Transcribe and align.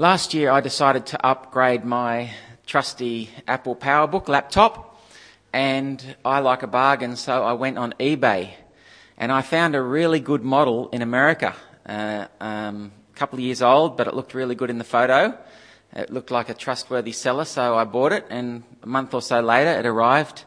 Last 0.00 0.32
year, 0.32 0.50
I 0.50 0.62
decided 0.62 1.04
to 1.08 1.26
upgrade 1.26 1.84
my 1.84 2.30
trusty 2.64 3.28
Apple 3.46 3.76
PowerBook 3.76 4.28
laptop, 4.28 4.98
and 5.52 6.16
I 6.24 6.38
like 6.38 6.62
a 6.62 6.66
bargain, 6.66 7.16
so 7.16 7.44
I 7.44 7.52
went 7.52 7.76
on 7.76 7.92
eBay 8.00 8.48
and 9.18 9.30
I 9.30 9.42
found 9.42 9.74
a 9.74 9.82
really 9.82 10.18
good 10.18 10.42
model 10.42 10.88
in 10.88 11.02
America. 11.02 11.54
Uh, 11.84 12.28
um, 12.40 12.92
a 13.12 13.18
couple 13.18 13.40
of 13.40 13.44
years 13.44 13.60
old, 13.60 13.98
but 13.98 14.06
it 14.06 14.14
looked 14.14 14.32
really 14.32 14.54
good 14.54 14.70
in 14.70 14.78
the 14.78 14.84
photo. 14.84 15.36
It 15.92 16.10
looked 16.10 16.30
like 16.30 16.48
a 16.48 16.54
trustworthy 16.54 17.12
seller, 17.12 17.44
so 17.44 17.76
I 17.76 17.84
bought 17.84 18.12
it, 18.12 18.24
and 18.30 18.62
a 18.82 18.86
month 18.86 19.12
or 19.12 19.20
so 19.20 19.40
later, 19.40 19.78
it 19.78 19.84
arrived. 19.84 20.44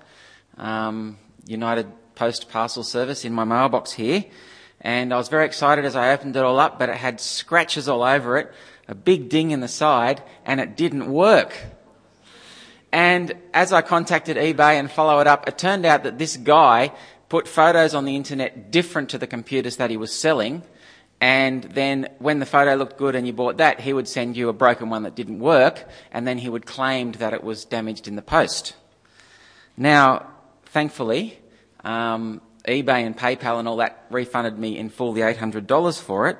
Um, 0.57 1.19
United 1.45 1.85
Post 2.15 2.49
Parcel 2.49 2.83
Service 2.83 3.23
in 3.23 3.33
my 3.33 3.43
mailbox 3.43 3.91
here, 3.91 4.25
and 4.81 5.13
I 5.13 5.17
was 5.17 5.29
very 5.29 5.45
excited 5.45 5.85
as 5.85 5.95
I 5.95 6.11
opened 6.11 6.35
it 6.35 6.43
all 6.43 6.59
up, 6.59 6.79
but 6.79 6.89
it 6.89 6.95
had 6.95 7.21
scratches 7.21 7.87
all 7.87 8.01
over 8.01 8.37
it 8.37 8.51
a 8.87 8.95
big 8.95 9.29
ding 9.29 9.51
in 9.51 9.59
the 9.59 9.67
side, 9.67 10.21
and 10.45 10.59
it 10.59 10.75
didn't 10.75 11.11
work. 11.11 11.53
And 12.91 13.33
as 13.53 13.73
I 13.73 13.81
contacted 13.81 14.37
eBay 14.37 14.79
and 14.79 14.91
followed 14.91 15.25
up, 15.25 15.47
it 15.47 15.57
turned 15.57 15.85
out 15.85 16.03
that 16.03 16.19
this 16.19 16.37
guy 16.37 16.91
put 17.27 17.47
photos 17.47 17.95
on 17.95 18.05
the 18.05 18.15
internet 18.15 18.71
different 18.71 19.09
to 19.09 19.17
the 19.17 19.25
computers 19.25 19.77
that 19.77 19.89
he 19.89 19.97
was 19.97 20.13
selling. 20.13 20.61
And 21.19 21.63
then 21.63 22.09
when 22.19 22.39
the 22.39 22.45
photo 22.45 22.75
looked 22.75 22.97
good 22.97 23.15
and 23.15 23.25
you 23.25 23.33
bought 23.33 23.57
that, 23.57 23.79
he 23.79 23.93
would 23.93 24.07
send 24.07 24.37
you 24.37 24.49
a 24.49 24.53
broken 24.53 24.89
one 24.89 25.03
that 25.03 25.15
didn't 25.15 25.39
work, 25.39 25.87
and 26.11 26.27
then 26.27 26.37
he 26.37 26.49
would 26.49 26.65
claim 26.65 27.13
that 27.13 27.33
it 27.33 27.43
was 27.43 27.65
damaged 27.65 28.07
in 28.07 28.15
the 28.15 28.21
post. 28.21 28.75
Now, 29.75 30.27
thankfully, 30.65 31.39
um, 31.83 32.41
eBay 32.67 33.05
and 33.05 33.17
PayPal 33.17 33.57
and 33.57 33.67
all 33.67 33.77
that 33.77 34.05
refunded 34.09 34.59
me 34.59 34.77
in 34.77 34.89
full 34.89 35.13
the 35.13 35.21
$800 35.21 35.99
for 35.99 36.27
it. 36.27 36.37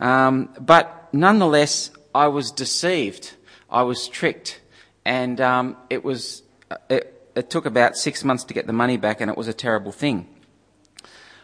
Um, 0.00 0.50
but 0.60 1.08
nonetheless, 1.12 1.90
I 2.14 2.28
was 2.28 2.50
deceived. 2.50 3.34
I 3.70 3.82
was 3.82 4.08
tricked. 4.08 4.60
And 5.04 5.40
um, 5.40 5.76
it, 5.90 6.04
was, 6.04 6.42
it, 6.90 7.30
it 7.34 7.50
took 7.50 7.66
about 7.66 7.96
six 7.96 8.24
months 8.24 8.44
to 8.44 8.54
get 8.54 8.66
the 8.66 8.72
money 8.72 8.96
back, 8.96 9.20
and 9.20 9.30
it 9.30 9.36
was 9.36 9.48
a 9.48 9.52
terrible 9.52 9.92
thing. 9.92 10.28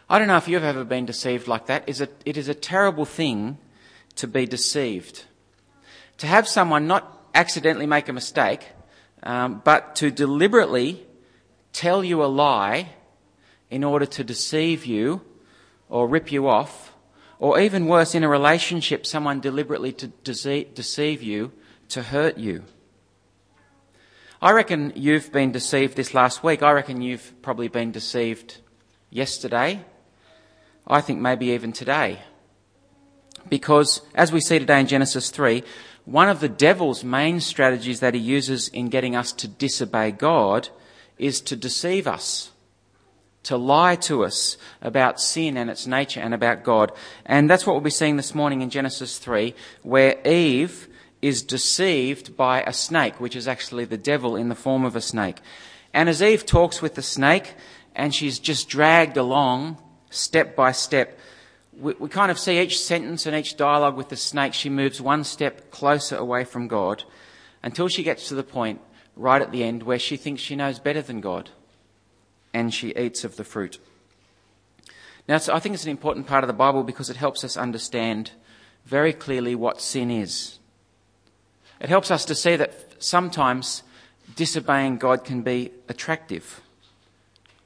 I 0.08 0.19
don't 0.19 0.28
know 0.28 0.36
if 0.36 0.48
you've 0.48 0.64
ever 0.64 0.84
been 0.84 1.06
deceived 1.06 1.48
like 1.48 1.66
that. 1.66 1.84
It 1.88 2.36
is 2.36 2.48
a 2.48 2.54
terrible 2.54 3.04
thing 3.04 3.58
to 4.16 4.28
be 4.28 4.47
deceived. 4.47 5.24
To 6.19 6.26
have 6.26 6.47
someone 6.47 6.86
not 6.86 7.10
accidentally 7.34 7.86
make 7.86 8.08
a 8.08 8.12
mistake, 8.12 8.69
um, 9.22 9.62
but 9.64 9.97
to 9.97 10.10
deliberately 10.10 11.06
tell 11.72 12.04
you 12.04 12.22
a 12.22 12.26
lie 12.26 12.91
in 13.70 13.82
order 13.82 14.06
to 14.06 14.22
deceive 14.22 14.86
you 14.86 15.22
or 15.88 16.06
rip 16.06 16.30
you 16.30 16.48
off 16.48 16.94
or 17.38 17.60
even 17.60 17.86
worse, 17.86 18.14
in 18.14 18.24
a 18.24 18.28
relationship, 18.28 19.06
someone 19.06 19.40
deliberately 19.40 19.92
to 19.92 20.08
deceive 20.08 21.22
you, 21.22 21.52
to 21.88 22.02
hurt 22.02 22.38
you. 22.38 22.64
I 24.41 24.52
reckon 24.52 24.92
you've 24.94 25.32
been 25.32 25.52
deceived 25.52 25.96
this 25.96 26.12
last 26.14 26.44
week. 26.44 26.62
I 26.62 26.72
reckon 26.72 27.00
you've 27.00 27.32
probably 27.42 27.68
been 27.68 27.92
deceived 27.92 28.58
yesterday. 29.10 29.80
I 30.86 31.00
think 31.00 31.20
maybe 31.20 31.46
even 31.46 31.72
today. 31.72 32.20
Because, 33.48 34.02
as 34.14 34.32
we 34.32 34.41
see 34.41 34.58
today 34.58 34.80
in 34.80 34.86
Genesis 34.86 35.30
3, 35.30 35.62
one 36.04 36.28
of 36.28 36.41
the 36.41 36.48
devil's 36.48 37.04
main 37.04 37.41
strategies 37.41 38.00
that 38.00 38.14
he 38.14 38.20
uses 38.20 38.69
in 38.69 38.88
getting 38.88 39.16
us 39.16 39.32
to 39.32 39.48
disobey 39.48 40.10
God 40.10 40.69
is 41.16 41.41
to 41.42 41.56
deceive 41.56 42.06
us 42.06 42.50
to 43.45 43.56
lie 43.56 43.97
to 43.97 44.25
us 44.25 44.56
about 44.83 45.20
sin 45.20 45.56
and 45.56 45.70
its 45.70 45.87
nature 45.87 46.20
and 46.20 46.34
about 46.34 46.64
God. 46.64 46.92
And 47.25 47.48
that's 47.48 47.67
what 47.67 47.75
we'll 47.75 47.81
be 47.81 47.91
seeing 47.91 48.17
this 48.17 48.34
morning 48.34 48.62
in 48.62 48.70
Genesis 48.70 49.19
3, 49.19 49.55
where 49.83 50.27
Eve 50.27 50.89
is 51.23 51.42
deceived 51.42 52.37
by 52.37 52.62
a 52.62 52.72
snake, 52.72 53.20
which 53.20 53.37
is 53.37 53.48
actually 53.48 53.84
the 53.84 53.97
devil 53.97 54.37
in 54.37 54.48
the 54.48 54.55
form 54.55 54.84
of 54.84 54.97
a 54.97 55.00
snake. 55.00 55.41
And 55.92 56.09
as 56.09 56.22
Eve 56.22 56.45
talks 56.45 56.83
with 56.83 56.95
the 56.97 57.03
snake, 57.03 57.55
and 57.95 58.15
she's 58.15 58.39
just 58.39 58.69
dragged 58.69 59.16
along 59.16 59.78
step 60.10 60.56
by 60.56 60.72
step, 60.72 61.19
we, 61.78 61.94
we 61.94 62.09
kind 62.09 62.31
of 62.31 62.38
see 62.38 62.60
each 62.60 62.81
sentence 62.81 63.27
and 63.27 63.37
each 63.37 63.56
dialogue 63.56 63.97
with 63.97 64.09
the 64.09 64.16
snake, 64.16 64.54
she 64.54 64.71
moves 64.71 65.00
one 65.00 65.25
step 65.25 65.71
closer 65.71 66.16
away 66.16 66.44
from 66.44 66.69
God 66.69 67.04
until 67.62 67.88
she 67.88 68.03
gets 68.03 68.28
to 68.28 68.34
the 68.34 68.43
point 68.43 68.81
right 69.16 69.41
at 69.41 69.53
the 69.53 69.65
end 69.65 69.83
where 69.83 69.99
she 69.99 70.16
thinks 70.16 70.43
she 70.43 70.56
knows 70.56 70.78
better 70.78 71.03
than 71.03 71.21
God 71.21 71.50
and 72.54 72.72
she 72.72 72.94
eats 72.97 73.25
of 73.25 73.37
the 73.37 73.44
fruit. 73.44 73.78
Now, 75.28 75.37
I 75.53 75.59
think 75.59 75.75
it's 75.75 75.84
an 75.84 75.91
important 75.91 76.26
part 76.26 76.44
of 76.44 76.48
the 76.48 76.54
Bible 76.54 76.84
because 76.84 77.10
it 77.10 77.16
helps 77.16 77.44
us 77.44 77.56
understand 77.56 78.31
very 78.87 79.12
clearly 79.12 79.54
what 79.54 79.81
sin 79.81 80.10
is. 80.10 80.59
It 81.81 81.88
helps 81.88 82.10
us 82.10 82.25
to 82.26 82.34
see 82.34 82.56
that 82.56 83.03
sometimes 83.03 83.82
disobeying 84.37 84.98
God 84.98 85.25
can 85.25 85.42
be 85.42 85.72
attractive 85.88 86.60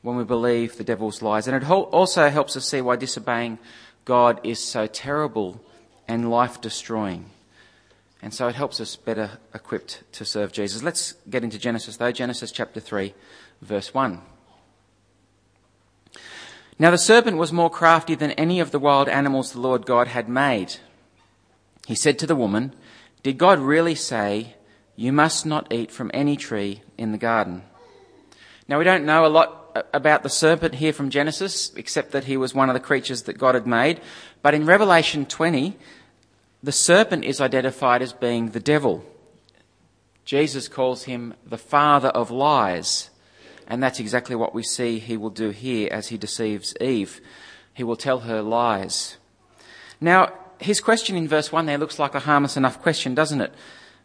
when 0.02 0.16
we 0.16 0.24
believe 0.24 0.76
the 0.76 0.84
devil's 0.84 1.20
lies. 1.20 1.46
And 1.46 1.56
it 1.56 1.68
also 1.68 2.30
helps 2.30 2.56
us 2.56 2.68
see 2.68 2.80
why 2.80 2.96
disobeying 2.96 3.58
God 4.04 4.40
is 4.44 4.62
so 4.62 4.86
terrible 4.86 5.60
and 6.06 6.30
life 6.30 6.60
destroying. 6.60 7.26
And 8.22 8.32
so 8.32 8.48
it 8.48 8.54
helps 8.54 8.80
us 8.80 8.96
better 8.96 9.38
equipped 9.52 10.02
to 10.12 10.24
serve 10.24 10.52
Jesus. 10.52 10.82
Let's 10.82 11.12
get 11.28 11.44
into 11.44 11.58
Genesis 11.58 11.96
though. 11.96 12.12
Genesis 12.12 12.50
chapter 12.50 12.80
3, 12.80 13.14
verse 13.60 13.92
1. 13.92 14.20
Now 16.78 16.90
the 16.90 16.98
serpent 16.98 17.36
was 17.38 17.52
more 17.52 17.70
crafty 17.70 18.14
than 18.14 18.30
any 18.32 18.60
of 18.60 18.70
the 18.70 18.78
wild 18.78 19.08
animals 19.08 19.52
the 19.52 19.60
Lord 19.60 19.84
God 19.84 20.08
had 20.08 20.28
made. 20.28 20.76
He 21.86 21.94
said 21.94 22.18
to 22.18 22.26
the 22.26 22.36
woman, 22.36 22.72
Did 23.22 23.38
God 23.38 23.58
really 23.58 23.94
say, 23.94 24.54
You 24.94 25.12
must 25.12 25.44
not 25.44 25.72
eat 25.72 25.90
from 25.90 26.10
any 26.14 26.36
tree 26.36 26.82
in 26.96 27.12
the 27.12 27.18
garden? 27.18 27.62
Now 28.68 28.78
we 28.78 28.84
don't 28.84 29.06
know 29.06 29.26
a 29.26 29.28
lot 29.28 29.58
about 29.92 30.22
the 30.22 30.28
serpent 30.28 30.76
here 30.76 30.92
from 30.92 31.10
Genesis, 31.10 31.72
except 31.74 32.12
that 32.12 32.24
he 32.24 32.36
was 32.36 32.54
one 32.54 32.68
of 32.68 32.74
the 32.74 32.80
creatures 32.80 33.22
that 33.22 33.38
God 33.38 33.54
had 33.54 33.66
made. 33.66 34.00
But 34.42 34.54
in 34.54 34.66
Revelation 34.66 35.26
20, 35.26 35.76
the 36.62 36.72
serpent 36.72 37.24
is 37.24 37.40
identified 37.40 38.02
as 38.02 38.12
being 38.12 38.50
the 38.50 38.60
devil. 38.60 39.04
Jesus 40.24 40.68
calls 40.68 41.04
him 41.04 41.34
the 41.46 41.58
father 41.58 42.08
of 42.08 42.30
lies. 42.30 43.10
And 43.68 43.82
that's 43.82 44.00
exactly 44.00 44.34
what 44.34 44.54
we 44.54 44.62
see 44.62 44.98
he 44.98 45.18
will 45.18 45.30
do 45.30 45.50
here 45.50 45.88
as 45.92 46.08
he 46.08 46.16
deceives 46.16 46.74
Eve. 46.80 47.20
He 47.74 47.84
will 47.84 47.96
tell 47.96 48.20
her 48.20 48.40
lies. 48.40 49.18
Now, 50.00 50.32
his 50.58 50.80
question 50.80 51.16
in 51.16 51.28
verse 51.28 51.52
1 51.52 51.66
there 51.66 51.78
looks 51.78 51.98
like 51.98 52.14
a 52.14 52.20
harmless 52.20 52.56
enough 52.56 52.80
question, 52.80 53.14
doesn't 53.14 53.42
it? 53.42 53.52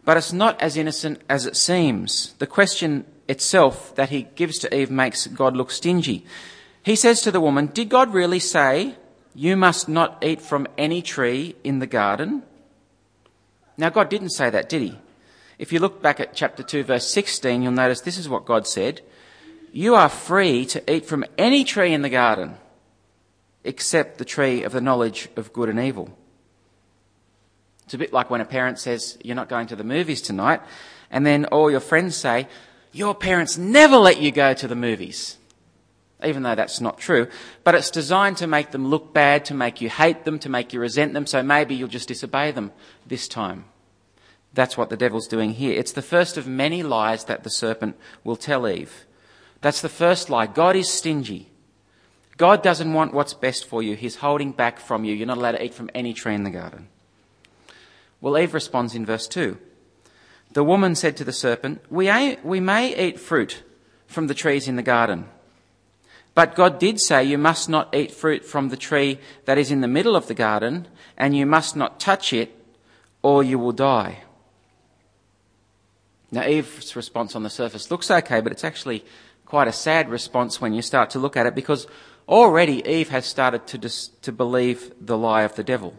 But 0.03 0.17
it's 0.17 0.33
not 0.33 0.61
as 0.61 0.75
innocent 0.75 1.21
as 1.29 1.45
it 1.45 1.55
seems. 1.55 2.33
The 2.33 2.45
question 2.45 3.05
itself 3.29 3.95
that 3.95 4.09
he 4.09 4.23
gives 4.35 4.59
to 4.59 4.75
Eve 4.75 4.91
makes 4.91 5.27
God 5.27 5.55
look 5.55 5.71
stingy. 5.71 6.25
He 6.83 6.97
says 6.97 7.21
to 7.21 7.31
the 7.31 7.39
woman, 7.39 7.67
Did 7.67 7.87
God 7.87 8.13
really 8.13 8.39
say, 8.39 8.95
You 9.33 9.55
must 9.55 9.87
not 9.87 10.21
eat 10.21 10.41
from 10.41 10.67
any 10.77 11.01
tree 11.01 11.55
in 11.63 11.79
the 11.79 11.87
garden? 11.87 12.43
Now, 13.77 13.89
God 13.89 14.09
didn't 14.09 14.31
say 14.31 14.49
that, 14.49 14.67
did 14.67 14.81
he? 14.81 14.99
If 15.57 15.71
you 15.71 15.79
look 15.79 16.01
back 16.01 16.19
at 16.19 16.35
chapter 16.35 16.63
2, 16.63 16.83
verse 16.83 17.07
16, 17.07 17.63
you'll 17.63 17.71
notice 17.71 18.01
this 18.01 18.17
is 18.17 18.27
what 18.27 18.45
God 18.45 18.67
said. 18.67 19.01
You 19.75 19.95
are 19.95 20.07
free 20.07 20.67
to 20.67 20.93
eat 20.93 21.07
from 21.07 21.25
any 21.35 21.63
tree 21.63 21.93
in 21.93 22.03
the 22.03 22.09
garden 22.09 22.57
except 23.63 24.19
the 24.19 24.25
tree 24.25 24.61
of 24.61 24.71
the 24.71 24.81
knowledge 24.81 25.29
of 25.35 25.51
good 25.51 25.67
and 25.67 25.79
evil. 25.79 26.15
It's 27.85 27.95
a 27.95 27.97
bit 27.97 28.13
like 28.13 28.29
when 28.29 28.39
a 28.39 28.45
parent 28.45 28.77
says, 28.77 29.17
You're 29.23 29.35
not 29.35 29.49
going 29.49 29.65
to 29.67 29.75
the 29.75 29.83
movies 29.83 30.21
tonight, 30.21 30.61
and 31.09 31.25
then 31.25 31.45
all 31.45 31.71
your 31.71 31.79
friends 31.79 32.15
say, 32.15 32.47
Your 32.91 33.15
parents 33.15 33.57
never 33.57 33.97
let 33.97 34.21
you 34.21 34.31
go 34.31 34.53
to 34.53 34.67
the 34.67 34.75
movies. 34.75 35.37
Even 36.23 36.43
though 36.43 36.55
that's 36.55 36.79
not 36.79 36.99
true. 36.99 37.27
But 37.63 37.73
it's 37.73 37.89
designed 37.89 38.37
to 38.37 38.47
make 38.47 38.69
them 38.69 38.87
look 38.87 39.11
bad, 39.11 39.43
to 39.45 39.55
make 39.55 39.81
you 39.81 39.89
hate 39.89 40.23
them, 40.23 40.37
to 40.39 40.49
make 40.49 40.71
you 40.71 40.79
resent 40.81 41.13
them, 41.13 41.25
so 41.25 41.41
maybe 41.41 41.73
you'll 41.73 41.87
just 41.87 42.09
disobey 42.09 42.51
them 42.51 42.71
this 43.07 43.27
time. 43.27 43.65
That's 44.53 44.77
what 44.77 44.91
the 44.91 44.97
devil's 44.97 45.27
doing 45.27 45.53
here. 45.53 45.73
It's 45.73 45.93
the 45.93 46.03
first 46.03 46.37
of 46.37 46.45
many 46.45 46.83
lies 46.83 47.25
that 47.25 47.43
the 47.43 47.49
serpent 47.49 47.97
will 48.23 48.35
tell 48.35 48.67
Eve. 48.67 49.05
That's 49.63 49.79
the 49.79 49.87
first 49.87 50.29
lie. 50.29 50.45
God 50.45 50.75
is 50.75 50.91
stingy. 50.91 51.49
God 52.35 52.61
doesn't 52.61 52.91
want 52.91 53.13
what's 53.13 53.33
best 53.33 53.65
for 53.65 53.81
you. 53.81 53.95
He's 53.95 54.17
holding 54.17 54.51
back 54.51 54.77
from 54.77 55.05
you. 55.05 55.15
You're 55.15 55.25
not 55.25 55.37
allowed 55.37 55.53
to 55.53 55.63
eat 55.63 55.73
from 55.73 55.89
any 55.95 56.13
tree 56.13 56.35
in 56.35 56.43
the 56.43 56.49
garden. 56.49 56.89
Well, 58.19 58.37
Eve 58.37 58.53
responds 58.53 58.93
in 58.93 59.05
verse 59.05 59.25
2. 59.25 59.57
The 60.51 60.65
woman 60.65 60.95
said 60.95 61.15
to 61.15 61.23
the 61.23 61.31
serpent, 61.31 61.81
we, 61.89 62.35
we 62.43 62.59
may 62.59 63.07
eat 63.07 63.21
fruit 63.21 63.63
from 64.05 64.27
the 64.27 64.33
trees 64.33 64.67
in 64.67 64.75
the 64.75 64.83
garden. 64.83 65.29
But 66.35 66.55
God 66.55 66.77
did 66.77 66.99
say 66.99 67.23
you 67.23 67.37
must 67.37 67.69
not 67.69 67.95
eat 67.95 68.11
fruit 68.11 68.43
from 68.43 68.67
the 68.67 68.75
tree 68.75 69.17
that 69.45 69.57
is 69.57 69.71
in 69.71 69.79
the 69.79 69.87
middle 69.87 70.17
of 70.17 70.27
the 70.27 70.33
garden, 70.33 70.89
and 71.17 71.37
you 71.37 71.45
must 71.45 71.77
not 71.77 72.01
touch 72.01 72.33
it, 72.33 72.53
or 73.21 73.43
you 73.43 73.57
will 73.57 73.71
die. 73.71 74.23
Now, 76.31 76.45
Eve's 76.45 76.97
response 76.97 77.33
on 77.33 77.43
the 77.43 77.49
surface 77.49 77.89
looks 77.91 78.11
okay, 78.11 78.41
but 78.41 78.51
it's 78.51 78.65
actually 78.65 79.05
quite 79.53 79.67
a 79.67 79.71
sad 79.71 80.09
response 80.09 80.59
when 80.59 80.73
you 80.73 80.81
start 80.81 81.11
to 81.11 81.19
look 81.19 81.37
at 81.37 81.45
it 81.45 81.53
because 81.53 81.85
already 82.27 82.83
Eve 82.89 83.09
has 83.09 83.23
started 83.23 83.67
to, 83.67 83.77
dis- 83.77 84.07
to 84.23 84.31
believe 84.31 84.91
the 84.99 85.15
lie 85.15 85.43
of 85.43 85.53
the 85.53 85.63
devil. 85.63 85.93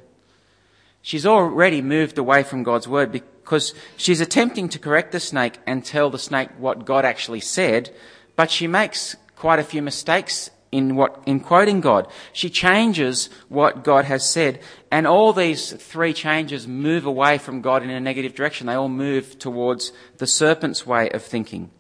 She's 1.03 1.25
already 1.25 1.81
moved 1.81 2.19
away 2.19 2.43
from 2.43 2.65
God's 2.65 2.89
word 2.89 3.13
because 3.13 3.73
she's 3.97 4.21
attempting 4.21 4.69
to 4.71 4.81
correct 4.81 5.13
the 5.13 5.21
snake 5.21 5.61
and 5.69 5.85
tell 5.85 6.11
the 6.11 6.19
snake 6.19 6.49
what 6.59 6.85
God 6.85 7.05
actually 7.05 7.39
said, 7.39 7.95
but 8.35 8.51
she 8.51 8.67
makes 8.67 9.15
quite 9.37 9.61
a 9.61 9.71
few 9.73 9.83
mistakes 9.83 10.51
in 10.73 10.97
what, 10.97 11.23
in 11.25 11.39
quoting 11.39 11.81
God. 11.81 12.09
She 12.33 12.51
changes 12.51 13.31
what 13.49 13.85
God 13.85 14.05
has 14.07 14.29
said, 14.29 14.59
and 14.91 15.07
all 15.07 15.33
these 15.33 15.71
three 15.75 16.13
changes 16.13 16.67
move 16.67 17.07
away 17.07 17.39
from 17.39 17.61
God 17.61 17.85
in 17.85 17.91
a 17.91 18.01
negative 18.01 18.35
direction. 18.35 18.67
They 18.67 18.75
all 18.75 18.89
move 18.89 19.39
towards 19.39 19.93
the 20.19 20.27
serpent's 20.27 20.85
way 20.85 21.09
of 21.11 21.23
thinking. 21.23 21.71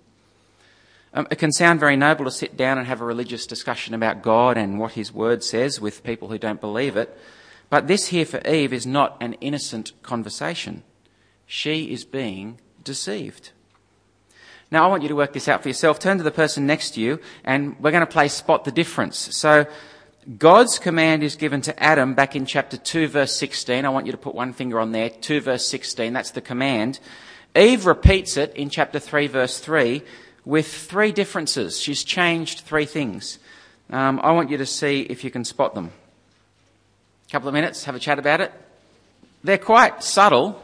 Um, 1.17 1.29
it 1.31 1.39
can 1.39 1.53
sound 1.53 1.79
very 1.79 1.97
noble 1.97 2.25
to 2.25 2.31
sit 2.31 2.57
down 2.57 2.77
and 2.77 2.89
have 2.89 3.01
a 3.01 3.05
religious 3.05 3.47
discussion 3.47 3.95
about 3.95 4.21
God 4.21 4.59
and 4.59 4.81
what 4.81 4.93
His 4.93 5.13
Word 5.13 5.45
says 5.45 5.81
with 5.81 6.03
people 6.03 6.29
who 6.29 6.39
don't 6.39 6.61
believe 6.61 6.97
it. 6.97 7.17
But 7.71 7.87
this 7.87 8.09
here 8.09 8.27
for 8.27 8.47
Eve 8.47 8.73
is 8.73 8.85
not 8.85 9.17
an 9.21 9.35
innocent 9.35 9.93
conversation. 10.03 10.83
She 11.47 11.93
is 11.93 12.05
being 12.05 12.59
deceived. 12.83 13.51
Now, 14.73 14.85
I 14.85 14.89
want 14.89 15.03
you 15.03 15.09
to 15.09 15.15
work 15.15 15.33
this 15.33 15.47
out 15.47 15.63
for 15.63 15.69
yourself. 15.69 16.01
Turn 16.01 16.19
to 16.19 16.25
the 16.25 16.33
person 16.33 16.67
next 16.67 16.91
to 16.93 17.01
you, 17.01 17.21
and 17.45 17.79
we're 17.79 17.93
going 17.93 18.01
to 18.01 18.13
play 18.13 18.27
spot 18.27 18.65
the 18.65 18.73
difference. 18.73 19.37
So, 19.37 19.67
God's 20.39 20.79
command 20.79 21.23
is 21.23 21.37
given 21.37 21.61
to 21.63 21.83
Adam 21.83 22.15
back 22.15 22.35
in 22.35 22.45
chapter 22.45 22.77
2, 22.77 23.09
verse 23.09 23.37
16. 23.37 23.85
I 23.85 23.89
want 23.91 24.07
you 24.07 24.13
to 24.13 24.19
put 24.19 24.35
one 24.35 24.53
finger 24.53 24.81
on 24.81 24.91
there. 24.91 25.11
2, 25.11 25.43
verse 25.43 25.67
16. 25.67 26.13
That's 26.13 26.33
the 26.33 26.41
command. 26.41 26.99
Eve 27.55 27.87
repeats 27.87 28.37
it 28.37 28.57
in 28.57 28.69
chapter 28.69 28.99
3, 28.99 29.29
verse 29.29 29.61
3, 29.61 30.03
with 30.44 30.67
three 30.67 31.12
differences. 31.12 31.81
She's 31.81 32.05
changed 32.05 32.61
three 32.61 32.87
things. 32.87 33.38
Um, 33.91 34.20
I 34.23 34.32
want 34.32 34.50
you 34.50 34.58
to 34.58 34.67
see 34.67 35.02
if 35.02 35.25
you 35.25 35.31
can 35.31 35.44
spot 35.44 35.75
them. 35.75 35.91
A 37.29 37.32
couple 37.32 37.49
of 37.49 37.55
minutes, 37.55 37.85
have 37.85 37.94
a 37.94 37.99
chat 37.99 38.19
about 38.19 38.41
it. 38.41 38.52
They're 39.43 39.58
quite 39.58 40.02
subtle, 40.02 40.61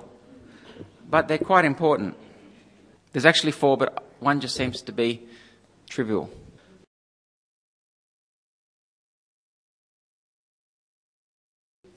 but 1.09 1.29
they're 1.29 1.39
quite 1.39 1.65
important. 1.65 2.17
There's 3.13 3.27
actually 3.27 3.53
four, 3.53 3.77
but 3.77 4.05
one 4.21 4.41
just 4.41 4.55
seems 4.55 4.83
to 4.83 4.93
be 4.93 5.23
trivial. 5.89 6.31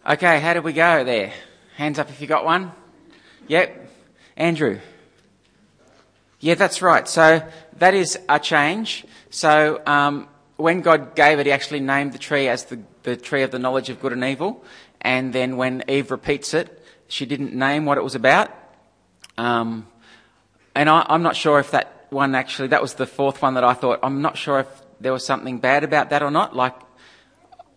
Okay, 0.05 0.39
how 0.41 0.53
did 0.53 0.65
we 0.65 0.73
go 0.73 1.05
there? 1.05 1.31
Hands 1.77 1.97
up 1.97 2.09
if 2.09 2.19
you 2.19 2.27
got 2.27 2.43
one. 2.43 2.73
Yep. 3.47 3.89
Andrew. 4.35 4.79
Yeah, 6.43 6.55
that's 6.55 6.81
right. 6.81 7.07
So 7.07 7.41
that 7.77 7.93
is 7.93 8.19
a 8.27 8.37
change. 8.37 9.05
So 9.29 9.81
um, 9.85 10.27
when 10.57 10.81
God 10.81 11.15
gave 11.15 11.39
it, 11.39 11.45
He 11.45 11.53
actually 11.53 11.79
named 11.79 12.11
the 12.11 12.17
tree 12.17 12.49
as 12.49 12.65
the, 12.65 12.81
the 13.03 13.15
tree 13.15 13.43
of 13.43 13.51
the 13.51 13.59
knowledge 13.59 13.89
of 13.89 14.01
good 14.01 14.11
and 14.11 14.25
evil. 14.25 14.61
And 14.99 15.31
then 15.31 15.55
when 15.55 15.85
Eve 15.87 16.11
repeats 16.11 16.53
it, 16.53 16.85
she 17.07 17.25
didn't 17.25 17.53
name 17.53 17.85
what 17.85 17.97
it 17.97 18.03
was 18.03 18.13
about. 18.13 18.51
Um, 19.37 19.87
and 20.75 20.89
I, 20.89 21.05
I'm 21.07 21.23
not 21.23 21.37
sure 21.37 21.59
if 21.59 21.71
that 21.71 22.07
one 22.09 22.35
actually, 22.35 22.67
that 22.67 22.81
was 22.81 22.95
the 22.95 23.07
fourth 23.07 23.41
one 23.41 23.53
that 23.53 23.63
I 23.63 23.73
thought, 23.73 23.99
I'm 24.03 24.21
not 24.21 24.37
sure 24.37 24.59
if 24.59 24.67
there 24.99 25.13
was 25.13 25.25
something 25.25 25.59
bad 25.59 25.85
about 25.85 26.09
that 26.09 26.21
or 26.21 26.29
not. 26.29 26.53
Like, 26.53 26.75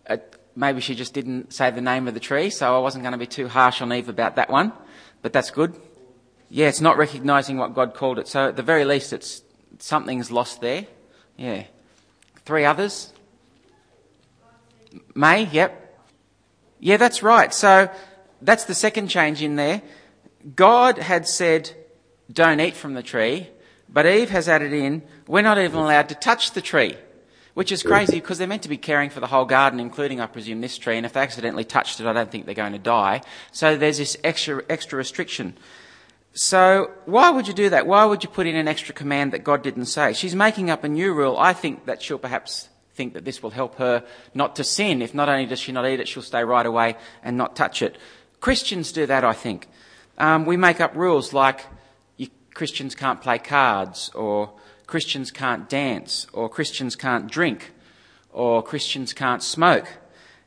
uh, 0.09 0.17
maybe 0.57 0.81
she 0.81 0.93
just 0.93 1.13
didn't 1.13 1.53
say 1.53 1.71
the 1.71 1.79
name 1.79 2.05
of 2.09 2.13
the 2.13 2.19
tree, 2.19 2.49
so 2.49 2.75
I 2.75 2.79
wasn't 2.79 3.05
going 3.05 3.13
to 3.13 3.17
be 3.17 3.27
too 3.27 3.47
harsh 3.47 3.81
on 3.81 3.93
Eve 3.93 4.09
about 4.09 4.35
that 4.35 4.49
one. 4.49 4.73
But 5.21 5.31
that's 5.31 5.51
good. 5.51 5.73
Yeah, 6.49 6.67
it's 6.67 6.81
not 6.81 6.97
recognizing 6.97 7.57
what 7.57 7.73
God 7.73 7.93
called 7.93 8.19
it. 8.19 8.27
So 8.27 8.49
at 8.49 8.55
the 8.55 8.63
very 8.63 8.85
least, 8.85 9.13
it's 9.13 9.41
something's 9.79 10.31
lost 10.31 10.61
there. 10.61 10.87
Yeah. 11.35 11.65
Three 12.45 12.65
others. 12.65 13.11
May, 15.13 15.45
yep. 15.45 15.99
Yeah, 16.79 16.97
that's 16.97 17.21
right. 17.21 17.53
So 17.53 17.89
that's 18.41 18.65
the 18.65 18.75
second 18.75 19.07
change 19.09 19.41
in 19.41 19.55
there. 19.55 19.81
God 20.55 20.97
had 20.97 21.27
said, 21.27 21.71
don't 22.31 22.59
eat 22.59 22.75
from 22.75 22.93
the 22.93 23.03
tree. 23.03 23.49
But 23.89 24.05
Eve 24.05 24.29
has 24.29 24.49
added 24.49 24.73
in, 24.73 25.01
we're 25.27 25.41
not 25.41 25.57
even 25.57 25.79
allowed 25.79 26.09
to 26.09 26.15
touch 26.15 26.51
the 26.51 26.61
tree, 26.61 26.97
which 27.53 27.71
is 27.71 27.83
crazy 27.83 28.19
because 28.19 28.37
they're 28.37 28.47
meant 28.47 28.63
to 28.63 28.69
be 28.69 28.77
caring 28.77 29.09
for 29.09 29.21
the 29.21 29.27
whole 29.27 29.45
garden, 29.45 29.79
including, 29.79 30.19
I 30.19 30.27
presume, 30.27 30.61
this 30.61 30.77
tree. 30.77 30.97
And 30.97 31.05
if 31.05 31.13
they 31.13 31.21
accidentally 31.21 31.63
touched 31.63 31.99
it, 31.99 32.05
I 32.05 32.13
don't 32.13 32.29
think 32.29 32.45
they're 32.45 32.53
going 32.53 32.73
to 32.73 32.79
die. 32.79 33.21
So 33.51 33.77
there's 33.77 33.97
this 33.97 34.17
extra, 34.23 34.61
extra 34.69 34.97
restriction. 34.97 35.57
So 36.37 36.91
why 37.05 37.31
would 37.31 37.47
you 37.47 37.53
do 37.55 37.71
that? 37.71 37.87
Why 37.87 38.05
would 38.05 38.23
you 38.23 38.29
put 38.29 38.45
in 38.45 38.55
an 38.55 38.67
extra 38.67 38.93
command 38.93 39.33
that 39.33 39.43
God 39.43 39.63
didn't 39.63 39.85
say? 39.85 40.13
She's 40.13 40.35
making 40.35 40.69
up 40.69 40.83
a 40.83 40.87
new 40.87 41.11
rule. 41.11 41.35
I 41.35 41.53
think 41.53 41.85
that 41.85 41.99
she'll 42.03 42.19
perhaps 42.19 42.69
think 42.93 43.15
that 43.15 43.25
this 43.25 43.41
will 43.41 43.49
help 43.49 43.75
her 43.79 44.03
not 44.35 44.55
to 44.57 44.63
sin. 44.63 45.01
If 45.01 45.15
not 45.15 45.29
only 45.29 45.47
does 45.47 45.59
she 45.59 45.71
not 45.71 45.87
eat 45.87 45.99
it, 45.99 46.07
she'll 46.07 46.21
stay 46.21 46.43
right 46.43 46.65
away 46.65 46.95
and 47.23 47.37
not 47.37 47.55
touch 47.55 47.81
it. 47.81 47.97
Christians 48.39 48.91
do 48.91 49.07
that, 49.07 49.23
I 49.23 49.33
think. 49.33 49.67
Um, 50.19 50.45
we 50.45 50.57
make 50.57 50.79
up 50.79 50.95
rules 50.95 51.33
like 51.33 51.65
Christians 52.53 52.93
can't 52.93 53.21
play 53.21 53.39
cards, 53.39 54.09
or 54.13 54.51
Christians 54.85 55.31
can't 55.31 55.67
dance, 55.67 56.27
or 56.33 56.49
Christians 56.49 56.95
can't 56.95 57.29
drink, 57.29 57.71
or 58.31 58.61
Christians 58.61 59.13
can't 59.13 59.41
smoke. 59.41 59.87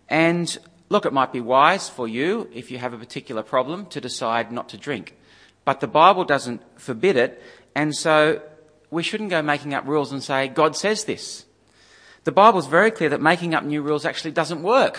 And 0.09 0.57
look, 0.89 1.05
it 1.05 1.13
might 1.13 1.33
be 1.33 1.41
wise 1.41 1.89
for 1.89 2.07
you, 2.07 2.49
if 2.53 2.71
you 2.71 2.79
have 2.79 2.93
a 2.93 2.99
particular 2.99 3.43
problem, 3.43 3.87
to 3.87 4.01
decide 4.01 4.51
not 4.51 4.69
to 4.71 4.77
drink. 4.77 5.17
But 5.71 5.79
the 5.79 5.87
Bible 5.87 6.25
doesn't 6.25 6.63
forbid 6.81 7.17
it, 7.17 7.41
and 7.77 7.95
so 7.95 8.43
we 8.91 9.05
shouldn't 9.05 9.31
go 9.31 9.41
making 9.41 9.73
up 9.73 9.87
rules 9.87 10.11
and 10.11 10.21
say, 10.21 10.49
God 10.49 10.75
says 10.75 11.05
this. 11.05 11.45
The 12.25 12.33
Bible's 12.33 12.67
very 12.67 12.91
clear 12.91 13.09
that 13.11 13.21
making 13.21 13.55
up 13.55 13.63
new 13.63 13.81
rules 13.81 14.05
actually 14.05 14.33
doesn't 14.33 14.65
work. 14.65 14.99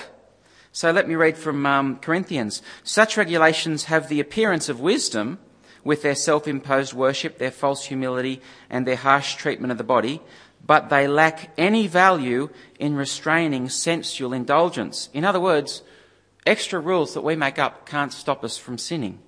So 0.72 0.92
let 0.92 1.10
me 1.10 1.16
read 1.16 1.38
from 1.38 1.66
um, 1.66 1.98
Corinthians. 1.98 2.62
Such 2.86 3.18
regulations 3.18 3.84
have 3.92 4.08
the 4.08 4.22
appearance 4.22 4.70
of 4.70 4.80
wisdom, 4.80 5.40
with 5.84 6.04
their 6.04 6.16
self 6.16 6.48
imposed 6.48 6.94
worship, 6.94 7.38
their 7.38 7.52
false 7.52 7.84
humility, 7.84 8.42
and 8.70 8.88
their 8.88 8.96
harsh 8.96 9.36
treatment 9.36 9.74
of 9.74 9.78
the 9.78 9.84
body, 9.84 10.22
but 10.66 10.88
they 10.88 11.06
lack 11.06 11.52
any 11.58 11.86
value 11.86 12.48
in 12.80 12.96
restraining 12.96 13.68
sensual 13.68 14.32
indulgence. 14.32 15.10
In 15.14 15.26
other 15.26 15.42
words, 15.42 15.84
extra 16.46 16.80
rules 16.80 17.14
that 17.14 17.26
we 17.26 17.36
make 17.36 17.60
up 17.60 17.86
can't 17.86 18.14
stop 18.14 18.42
us 18.46 18.58
from 18.58 18.78
sinning. 18.78 19.20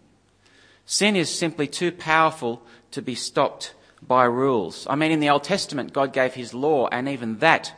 Sin 0.86 1.16
is 1.16 1.34
simply 1.34 1.68
too 1.68 1.92
powerful 1.92 2.62
to 2.92 3.02
be 3.02 3.16
stopped 3.16 3.74
by 4.02 4.26
rules. 4.26 4.86
I 4.90 4.96
mean, 4.96 5.12
in 5.12 5.20
the 5.20 5.30
Old 5.30 5.44
Testament, 5.44 5.94
God 5.94 6.14
gave 6.14 6.34
His 6.34 6.54
law, 6.54 6.88
and 6.92 7.08
even 7.08 7.40
that 7.40 7.74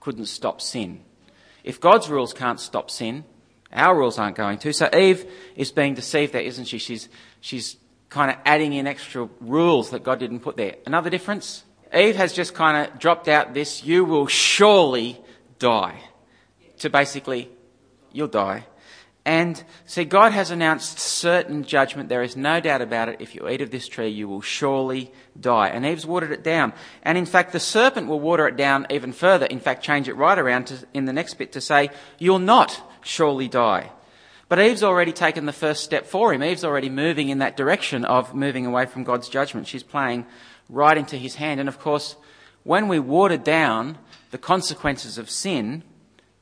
couldn't 0.00 0.26
stop 0.26 0.60
sin. 0.60 1.02
If 1.64 1.80
God's 1.80 2.08
rules 2.08 2.32
can't 2.32 2.60
stop 2.60 2.90
sin, 2.90 3.24
our 3.72 3.96
rules 3.96 4.18
aren't 4.18 4.36
going 4.36 4.58
to. 4.58 4.72
So 4.72 4.88
Eve 4.94 5.30
is 5.56 5.70
being 5.70 5.94
deceived 5.94 6.32
there, 6.32 6.42
isn't 6.42 6.66
she? 6.66 6.78
She's, 6.78 7.08
she's 7.40 7.76
kind 8.08 8.30
of 8.30 8.36
adding 8.44 8.72
in 8.72 8.86
extra 8.86 9.28
rules 9.40 9.90
that 9.90 10.02
God 10.02 10.18
didn't 10.18 10.40
put 10.40 10.56
there. 10.56 10.76
Another 10.86 11.10
difference? 11.10 11.64
Eve 11.94 12.16
has 12.16 12.32
just 12.32 12.54
kind 12.54 12.86
of 12.88 12.98
dropped 12.98 13.28
out 13.28 13.54
this, 13.54 13.84
you 13.84 14.04
will 14.04 14.26
surely 14.26 15.20
die. 15.58 16.00
To 16.78 16.90
basically, 16.90 17.50
you'll 18.12 18.28
die. 18.28 18.66
And 19.30 19.62
see, 19.86 20.04
God 20.04 20.32
has 20.32 20.50
announced 20.50 20.98
certain 20.98 21.62
judgment. 21.62 22.08
There 22.08 22.24
is 22.24 22.36
no 22.36 22.58
doubt 22.58 22.82
about 22.82 23.08
it. 23.08 23.20
If 23.20 23.36
you 23.36 23.48
eat 23.48 23.60
of 23.60 23.70
this 23.70 23.86
tree, 23.86 24.08
you 24.08 24.26
will 24.26 24.40
surely 24.40 25.12
die. 25.38 25.68
And 25.68 25.86
Eve's 25.86 26.04
watered 26.04 26.32
it 26.32 26.42
down. 26.42 26.72
And 27.04 27.16
in 27.16 27.26
fact, 27.26 27.52
the 27.52 27.60
serpent 27.60 28.08
will 28.08 28.18
water 28.18 28.48
it 28.48 28.56
down 28.56 28.88
even 28.90 29.12
further. 29.12 29.46
In 29.46 29.60
fact, 29.60 29.84
change 29.84 30.08
it 30.08 30.14
right 30.14 30.36
around 30.36 30.66
to, 30.66 30.84
in 30.94 31.04
the 31.04 31.12
next 31.12 31.34
bit 31.34 31.52
to 31.52 31.60
say, 31.60 31.90
you'll 32.18 32.40
not 32.40 32.82
surely 33.02 33.46
die. 33.46 33.92
But 34.48 34.58
Eve's 34.58 34.82
already 34.82 35.12
taken 35.12 35.46
the 35.46 35.52
first 35.52 35.84
step 35.84 36.06
for 36.06 36.34
him. 36.34 36.42
Eve's 36.42 36.64
already 36.64 36.88
moving 36.88 37.28
in 37.28 37.38
that 37.38 37.56
direction 37.56 38.04
of 38.04 38.34
moving 38.34 38.66
away 38.66 38.86
from 38.86 39.04
God's 39.04 39.28
judgment. 39.28 39.68
She's 39.68 39.84
playing 39.84 40.26
right 40.68 40.98
into 40.98 41.16
his 41.16 41.36
hand. 41.36 41.60
And 41.60 41.68
of 41.68 41.78
course, 41.78 42.16
when 42.64 42.88
we 42.88 42.98
water 42.98 43.36
down 43.36 43.96
the 44.32 44.38
consequences 44.38 45.18
of 45.18 45.30
sin, 45.30 45.84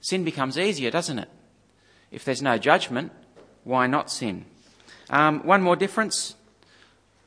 sin 0.01 0.25
becomes 0.25 0.57
easier, 0.57 0.91
doesn't 0.91 1.19
it? 1.19 1.29
If 2.11 2.25
there's 2.25 2.43
no 2.43 2.59
judgment, 2.59 3.13
why 3.65 3.87
not 3.87 4.11
sin? 4.11 4.45
Um, 5.11 5.45
one 5.47 5.63
more 5.63 5.77
difference, 5.77 6.35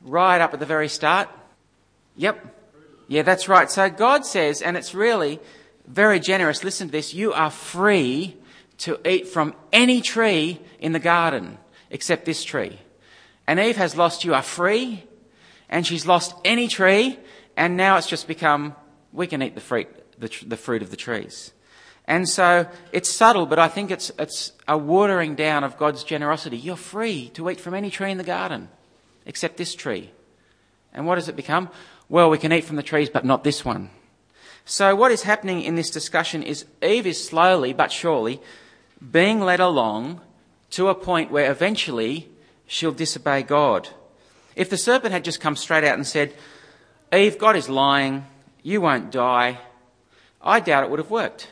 right 0.02 0.40
up 0.40 0.52
at 0.54 0.60
the 0.60 0.66
very 0.66 0.88
start. 0.88 1.28
Yep. 2.16 2.58
Yeah, 3.08 3.22
that's 3.22 3.48
right. 3.48 3.70
So 3.70 3.90
God 3.90 4.24
says, 4.24 4.62
and 4.62 4.76
it's 4.76 4.94
really 4.94 5.40
very 5.86 6.20
generous. 6.20 6.64
Listen 6.64 6.88
to 6.88 6.92
this. 6.92 7.14
You 7.14 7.32
are 7.32 7.50
free 7.50 8.36
to 8.78 8.98
eat 9.08 9.28
from 9.28 9.54
any 9.72 10.00
tree 10.00 10.60
in 10.78 10.92
the 10.92 10.98
garden 10.98 11.58
except 11.90 12.24
this 12.24 12.42
tree. 12.42 12.78
And 13.46 13.60
Eve 13.60 13.76
has 13.76 13.96
lost, 13.96 14.24
you 14.24 14.34
are 14.34 14.42
free, 14.42 15.04
and 15.68 15.86
she's 15.86 16.06
lost 16.06 16.34
any 16.44 16.68
tree, 16.68 17.18
and 17.56 17.76
now 17.76 17.96
it's 17.96 18.06
just 18.06 18.26
become, 18.26 18.74
we 19.12 19.26
can 19.26 19.42
eat 19.42 19.54
the 19.54 19.60
fruit, 19.60 19.88
the, 20.18 20.30
the 20.46 20.56
fruit 20.56 20.82
of 20.82 20.90
the 20.90 20.96
trees. 20.96 21.52
And 22.06 22.28
so 22.28 22.66
it's 22.90 23.10
subtle, 23.10 23.46
but 23.46 23.58
I 23.58 23.68
think 23.68 23.90
it's, 23.90 24.10
it's 24.18 24.52
a 24.66 24.76
watering 24.76 25.34
down 25.34 25.64
of 25.64 25.78
God's 25.78 26.04
generosity. 26.04 26.56
You're 26.56 26.76
free 26.76 27.30
to 27.34 27.48
eat 27.48 27.60
from 27.60 27.74
any 27.74 27.90
tree 27.90 28.10
in 28.10 28.18
the 28.18 28.24
garden 28.24 28.68
except 29.24 29.56
this 29.56 29.74
tree. 29.74 30.10
And 30.92 31.06
what 31.06 31.14
does 31.14 31.28
it 31.28 31.36
become? 31.36 31.70
Well, 32.08 32.28
we 32.28 32.38
can 32.38 32.52
eat 32.52 32.64
from 32.64 32.76
the 32.76 32.82
trees, 32.82 33.08
but 33.08 33.24
not 33.24 33.44
this 33.44 33.64
one. 33.64 33.90
So 34.64 34.94
what 34.94 35.12
is 35.12 35.22
happening 35.22 35.62
in 35.62 35.74
this 35.74 35.90
discussion 35.90 36.42
is 36.42 36.66
Eve 36.82 37.06
is 37.06 37.24
slowly 37.24 37.72
but 37.72 37.90
surely 37.90 38.40
being 39.10 39.40
led 39.40 39.60
along 39.60 40.20
to 40.70 40.88
a 40.88 40.94
point 40.94 41.30
where 41.30 41.50
eventually 41.50 42.28
she'll 42.66 42.92
disobey 42.92 43.42
God. 43.42 43.88
If 44.54 44.70
the 44.70 44.76
serpent 44.76 45.12
had 45.12 45.24
just 45.24 45.40
come 45.40 45.56
straight 45.56 45.84
out 45.84 45.94
and 45.94 46.06
said, 46.06 46.34
Eve, 47.12 47.38
God 47.38 47.56
is 47.56 47.68
lying, 47.68 48.26
you 48.62 48.80
won't 48.80 49.10
die, 49.10 49.58
I 50.40 50.60
doubt 50.60 50.84
it 50.84 50.90
would 50.90 50.98
have 50.98 51.10
worked. 51.10 51.48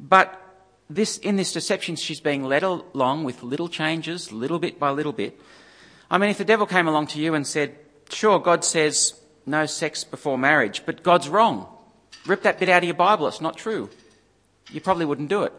But 0.00 0.40
this, 0.88 1.18
in 1.18 1.36
this 1.36 1.52
deception, 1.52 1.96
she's 1.96 2.20
being 2.20 2.42
led 2.42 2.62
along 2.62 3.24
with 3.24 3.42
little 3.42 3.68
changes, 3.68 4.32
little 4.32 4.58
bit 4.58 4.80
by 4.80 4.90
little 4.90 5.12
bit. 5.12 5.38
I 6.10 6.18
mean, 6.18 6.30
if 6.30 6.38
the 6.38 6.44
devil 6.44 6.66
came 6.66 6.88
along 6.88 7.08
to 7.08 7.20
you 7.20 7.34
and 7.34 7.46
said, 7.46 7.76
sure, 8.08 8.38
God 8.40 8.64
says 8.64 9.14
no 9.46 9.66
sex 9.66 10.02
before 10.02 10.38
marriage, 10.38 10.82
but 10.86 11.02
God's 11.02 11.28
wrong. 11.28 11.68
Rip 12.26 12.42
that 12.42 12.58
bit 12.58 12.68
out 12.68 12.82
of 12.82 12.84
your 12.84 12.94
Bible, 12.94 13.28
it's 13.28 13.40
not 13.40 13.56
true. 13.56 13.90
You 14.72 14.80
probably 14.80 15.04
wouldn't 15.04 15.28
do 15.28 15.42
it. 15.42 15.52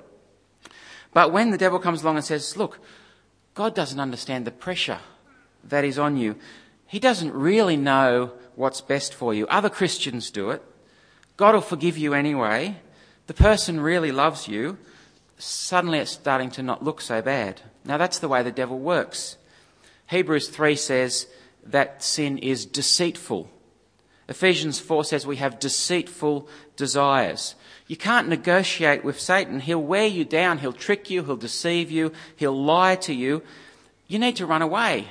But 1.14 1.32
when 1.32 1.52
the 1.52 1.58
devil 1.58 1.80
comes 1.80 2.04
along 2.04 2.18
and 2.18 2.26
says, 2.26 2.58
look, 2.58 2.80
God 3.54 3.76
doesn't 3.76 4.00
understand 4.00 4.46
the 4.46 4.52
pressure 4.52 5.00
that 5.64 5.84
is 5.84 6.00
on 6.00 6.18
you. 6.18 6.36
He 6.88 7.00
doesn't 7.00 7.34
really 7.34 7.78
know 7.78 8.34
what's 8.56 8.82
best 8.82 9.14
for 9.14 9.34
you. 9.34 9.48
Other 9.48 9.70
Christians 9.70 10.32
do 10.32 10.50
it. 10.50 10.64
God 11.38 11.54
will 11.54 11.62
forgive 11.62 11.98
you 11.98 12.14
anyway. 12.14 12.78
The 13.32 13.44
person 13.44 13.80
really 13.80 14.12
loves 14.12 14.50
you. 14.50 14.78
Suddenly 15.38 16.00
it's 16.00 16.12
starting 16.12 16.52
to 16.52 16.62
not 16.62 16.84
look 16.84 17.00
so 17.00 17.22
bad. 17.22 17.62
Now 17.86 17.98
that's 17.98 18.20
the 18.20 18.28
way 18.28 18.44
the 18.44 18.52
devil 18.52 18.78
works. 18.78 19.38
Hebrews 20.08 20.50
3 20.50 20.76
says 20.76 21.28
that 21.66 22.04
sin 22.04 22.38
is 22.40 22.66
deceitful. 22.66 23.50
Ephesians 24.28 24.82
4 24.82 25.06
says 25.06 25.26
we 25.26 25.38
have 25.38 25.62
deceitful 25.62 26.50
desires. 26.76 27.56
You 27.88 27.96
can't 27.96 28.28
negotiate 28.28 29.06
with 29.06 29.18
Satan. 29.18 29.62
He'll 29.62 29.82
wear 29.82 30.08
you 30.08 30.26
down. 30.26 30.58
He'll 30.58 30.74
trick 30.74 31.10
you. 31.10 31.24
He'll 31.24 31.38
deceive 31.38 31.90
you. 31.90 32.12
He'll 32.36 32.62
lie 32.62 32.98
to 32.98 33.14
you. 33.14 33.44
You 34.10 34.20
need 34.20 34.36
to 34.36 34.46
run 34.46 34.62
away. 34.62 35.08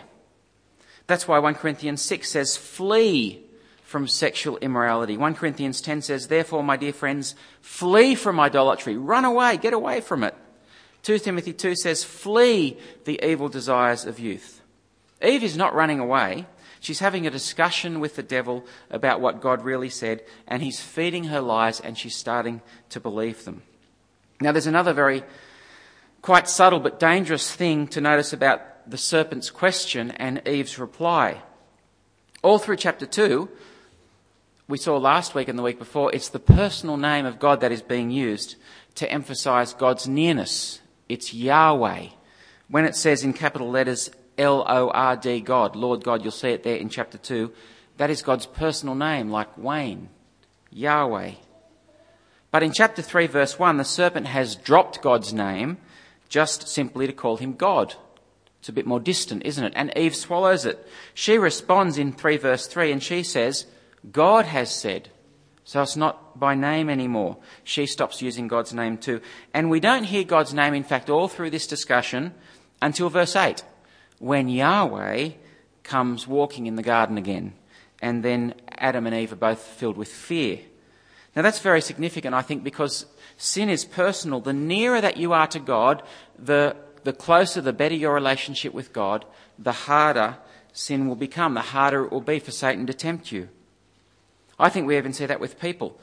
That's 1.07 1.27
why 1.27 1.39
1 1.39 1.55
Corinthians 1.55 2.03
6 2.03 2.29
says, 2.29 2.59
flee 2.59 3.47
from 3.91 4.07
sexual 4.07 4.57
immorality. 4.59 5.17
1 5.17 5.35
Corinthians 5.35 5.81
10 5.81 6.03
says, 6.03 6.29
therefore, 6.29 6.63
my 6.63 6.77
dear 6.77 6.93
friends, 6.93 7.35
flee 7.61 8.15
from 8.15 8.39
idolatry. 8.39 8.97
Run 8.97 9.25
away. 9.25 9.57
Get 9.57 9.73
away 9.73 10.01
from 10.01 10.23
it. 10.23 10.33
2 11.03 11.19
Timothy 11.19 11.53
2 11.53 11.75
says, 11.75 12.05
flee 12.05 12.79
the 13.05 13.21
evil 13.21 13.49
desires 13.49 14.05
of 14.05 14.21
youth. 14.21 14.63
Eve 15.21 15.43
is 15.43 15.57
not 15.57 15.75
running 15.75 15.99
away. 15.99 16.47
She's 16.79 17.01
having 17.01 17.27
a 17.27 17.33
discussion 17.33 17.99
with 17.99 18.15
the 18.15 18.23
devil 18.23 18.65
about 18.93 19.21
what 19.21 19.41
God 19.41 19.65
really 19.65 19.91
said, 19.91 20.23
and 20.47 20.63
he's 20.63 20.79
feeding 20.79 21.25
her 21.25 21.41
lies, 21.41 21.81
and 21.81 21.99
she's 21.99 22.15
starting 22.15 22.63
to 22.91 23.01
believe 23.01 23.45
them. 23.45 23.63
Now, 24.41 24.53
there's 24.53 24.69
another 24.69 24.93
very 24.93 25.25
quite 26.23 26.49
subtle 26.49 26.79
but 26.79 27.01
dangerous 27.01 27.51
thing 27.51 27.89
to 27.89 28.01
notice 28.01 28.33
about 28.33 28.89
the 28.89 28.99
serpent's 28.99 29.51
question 29.51 30.13
and 30.13 30.47
Eve's 30.47 30.79
reply. 30.79 31.43
All 32.43 32.61
through 32.61 32.77
chapter 32.77 33.05
2, 33.05 33.49
we 34.71 34.79
saw 34.79 34.97
last 34.97 35.35
week 35.35 35.49
and 35.49 35.59
the 35.59 35.65
week 35.65 35.81
before, 35.81 36.15
it's 36.15 36.29
the 36.29 36.39
personal 36.39 36.97
name 36.97 37.27
of 37.27 37.41
God 37.41 37.61
that 37.61 37.73
is 37.73 37.83
being 37.83 38.11
used 38.11 38.55
to 38.95 39.11
emphasize 39.11 39.75
God's 39.75 40.07
nearness. 40.07 40.81
It's 41.09 41.35
Yahweh. 41.35 42.07
When 42.69 42.85
it 42.85 42.95
says 42.95 43.25
in 43.25 43.33
capital 43.33 43.69
letters 43.69 44.11
L 44.39 44.65
O 44.69 44.89
R 44.91 45.17
D, 45.17 45.41
God, 45.41 45.75
Lord 45.75 46.05
God, 46.05 46.23
you'll 46.23 46.31
see 46.31 46.51
it 46.51 46.63
there 46.63 46.77
in 46.77 46.89
chapter 46.89 47.19
2. 47.19 47.53
That 47.97 48.11
is 48.11 48.23
God's 48.23 48.47
personal 48.47 48.95
name, 48.95 49.29
like 49.29 49.59
Wayne, 49.59 50.09
Yahweh. 50.71 51.33
But 52.53 52.63
in 52.63 52.73
chapter 52.73 53.03
3, 53.03 53.27
verse 53.27 53.59
1, 53.59 53.77
the 53.77 53.85
serpent 53.85 54.29
has 54.29 54.55
dropped 54.55 55.03
God's 55.03 55.33
name 55.33 55.79
just 56.29 56.69
simply 56.69 57.09
to 57.09 57.13
call 57.13 57.39
him 57.39 57.55
God. 57.55 57.97
It's 58.61 58.69
a 58.69 58.73
bit 58.73 58.87
more 58.87 59.01
distant, 59.01 59.45
isn't 59.45 59.65
it? 59.65 59.73
And 59.75 59.93
Eve 59.97 60.15
swallows 60.15 60.65
it. 60.65 60.87
She 61.13 61.39
responds 61.39 61.99
in 61.99 62.13
3 62.13 62.37
verse 62.37 62.69
3 62.69 62.93
and 62.93 63.03
she 63.03 63.25
says, 63.25 63.67
God 64.11 64.47
has 64.47 64.75
said. 64.75 65.11
So 65.65 65.83
it's 65.83 65.97
not 65.97 66.39
by 66.39 66.55
name 66.55 66.91
anymore. 66.91 67.37
She 67.65 67.87
stops 67.87 68.23
using 68.23 68.49
God's 68.49 68.73
name 68.73 68.99
too. 68.99 69.21
And 69.55 69.71
we 69.71 69.81
don't 69.81 70.05
hear 70.05 70.25
God's 70.25 70.55
name, 70.55 70.75
in 70.75 70.85
fact, 70.85 71.11
all 71.11 71.29
through 71.29 71.51
this 71.51 71.67
discussion 71.67 72.35
until 72.83 73.09
verse 73.09 73.37
8 73.37 73.63
when 74.21 74.49
Yahweh 74.49 75.31
comes 75.83 76.27
walking 76.27 76.67
in 76.67 76.77
the 76.77 76.83
garden 76.83 77.19
again, 77.19 77.55
and 78.01 78.23
then 78.23 78.55
Adam 78.79 79.07
and 79.07 79.17
Eve 79.17 79.33
are 79.33 79.37
both 79.37 79.61
filled 79.61 79.97
with 79.97 80.09
fear. 80.09 80.61
Now 81.35 81.43
that's 81.43 81.59
very 81.59 81.81
significant, 81.81 82.35
I 82.35 82.43
think, 82.43 82.63
because 82.63 83.07
sin 83.37 83.69
is 83.69 83.85
personal. 83.85 84.41
The 84.41 84.53
nearer 84.53 85.01
that 85.01 85.17
you 85.17 85.33
are 85.33 85.47
to 85.49 85.59
God, 85.59 86.03
the, 86.39 86.77
the 87.05 87.13
closer, 87.13 87.61
the 87.61 87.73
better 87.73 87.95
your 87.95 88.15
relationship 88.15 88.75
with 88.75 88.93
God, 88.93 89.25
the 89.59 89.73
harder 89.73 90.37
sin 90.73 91.09
will 91.09 91.17
become, 91.17 91.55
the 91.55 91.61
harder 91.61 92.05
it 92.05 92.13
will 92.13 92.21
be 92.21 92.39
for 92.39 92.51
Satan 92.51 92.87
to 92.87 92.95
tempt 92.95 93.33
you. 93.33 93.49
I 94.61 94.69
think 94.69 94.87
we 94.87 94.97
even 94.97 95.13
see 95.13 95.27
that 95.27 95.41
with 95.41 95.61
people. 95.61 95.99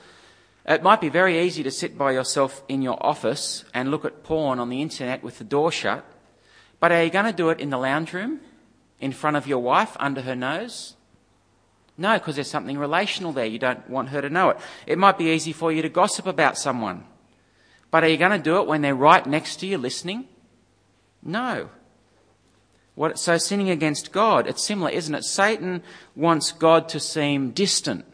It 0.66 0.84
might 0.84 1.00
be 1.00 1.10
very 1.10 1.40
easy 1.40 1.64
to 1.64 1.72
sit 1.72 1.98
by 1.98 2.12
yourself 2.12 2.64
in 2.68 2.82
your 2.82 2.98
office 3.06 3.64
and 3.74 3.90
look 3.90 4.04
at 4.04 4.24
porn 4.24 4.60
on 4.60 4.70
the 4.70 4.82
internet 4.82 5.24
with 5.24 5.38
the 5.38 5.46
door 5.46 5.72
shut 5.72 6.04
but 6.80 6.92
are 6.92 7.04
you 7.04 7.10
going 7.10 7.26
to 7.26 7.34
do 7.34 7.50
it 7.50 7.60
in 7.60 7.70
the 7.70 7.78
lounge 7.78 8.14
room, 8.14 8.40
in 9.00 9.12
front 9.12 9.38
of 9.38 9.48
your 9.48 9.60
wife, 9.60 9.96
under 10.00 10.22
her 10.22 10.36
nose? 10.36 10.96
No, 11.98 12.14
because 12.14 12.36
there's 12.36 12.50
something 12.50 12.78
relational 12.78 13.32
there. 13.32 13.46
You 13.46 13.58
don't 13.58 13.90
want 13.90 14.10
her 14.10 14.22
to 14.22 14.30
know 14.30 14.50
it. 14.50 14.58
It 14.86 15.00
might 15.00 15.18
be 15.18 15.32
easy 15.32 15.54
for 15.54 15.72
you 15.72 15.82
to 15.82 15.90
gossip 15.90 16.28
about 16.28 16.58
someone. 16.58 17.06
But 17.90 18.04
are 18.04 18.10
you 18.10 18.18
going 18.18 18.32
to 18.32 18.38
do 18.38 18.58
it 18.58 18.68
when 18.68 18.82
they're 18.82 18.94
right 18.94 19.26
next 19.26 19.58
to 19.58 19.68
you 19.68 19.78
listening? 19.78 20.26
No. 21.24 21.70
What, 22.94 23.18
so 23.18 23.38
sinning 23.38 23.70
against 23.70 24.12
God, 24.12 24.46
it's 24.46 24.64
similar, 24.64 24.92
isn't 24.92 25.16
it? 25.16 25.24
Satan 25.24 25.82
wants 26.16 26.52
God 26.52 26.90
to 26.90 27.00
seem 27.00 27.52
distant, 27.52 28.06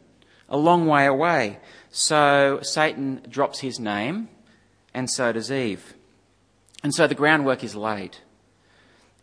a 0.54 0.58
long 0.58 0.86
way 0.86 1.08
away. 1.08 1.58
So 1.92 2.60
Satan 2.62 3.24
drops 3.28 3.60
his 3.60 3.80
name, 3.80 4.30
and 4.94 5.10
so 5.10 5.34
does 5.34 5.52
Eve. 5.52 5.96
And 6.84 6.94
so 6.94 7.08
the 7.08 7.16
groundwork 7.16 7.64
is 7.64 7.76
laid. 7.76 8.18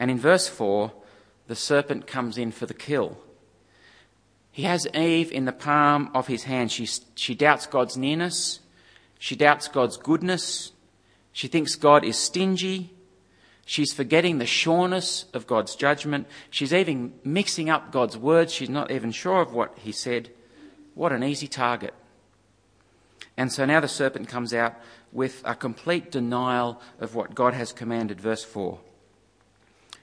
And 0.00 0.10
in 0.10 0.18
verse 0.18 0.48
4, 0.48 0.92
the 1.46 1.54
serpent 1.54 2.06
comes 2.06 2.36
in 2.36 2.50
for 2.50 2.66
the 2.66 2.74
kill. 2.74 3.16
He 4.50 4.64
has 4.64 4.88
Eve 4.92 5.30
in 5.30 5.44
the 5.44 5.52
palm 5.52 6.10
of 6.14 6.26
his 6.26 6.42
hand. 6.44 6.72
She, 6.72 6.88
she 7.14 7.36
doubts 7.36 7.66
God's 7.66 7.96
nearness. 7.96 8.58
She 9.20 9.36
doubts 9.36 9.68
God's 9.68 9.96
goodness. 9.96 10.72
She 11.32 11.46
thinks 11.46 11.76
God 11.76 12.04
is 12.04 12.18
stingy. 12.18 12.92
She's 13.64 13.92
forgetting 13.92 14.38
the 14.38 14.46
sureness 14.46 15.26
of 15.32 15.46
God's 15.46 15.76
judgment. 15.76 16.26
She's 16.50 16.74
even 16.74 17.12
mixing 17.22 17.70
up 17.70 17.92
God's 17.92 18.16
words. 18.16 18.52
She's 18.52 18.68
not 18.68 18.90
even 18.90 19.12
sure 19.12 19.40
of 19.40 19.52
what 19.52 19.78
he 19.78 19.92
said. 19.92 20.30
What 21.00 21.12
an 21.12 21.24
easy 21.24 21.48
target. 21.48 21.94
And 23.34 23.50
so 23.50 23.64
now 23.64 23.80
the 23.80 23.88
serpent 23.88 24.28
comes 24.28 24.52
out 24.52 24.74
with 25.12 25.40
a 25.46 25.54
complete 25.54 26.10
denial 26.10 26.78
of 27.00 27.14
what 27.14 27.34
God 27.34 27.54
has 27.54 27.72
commanded. 27.72 28.20
Verse 28.20 28.44
4. 28.44 28.78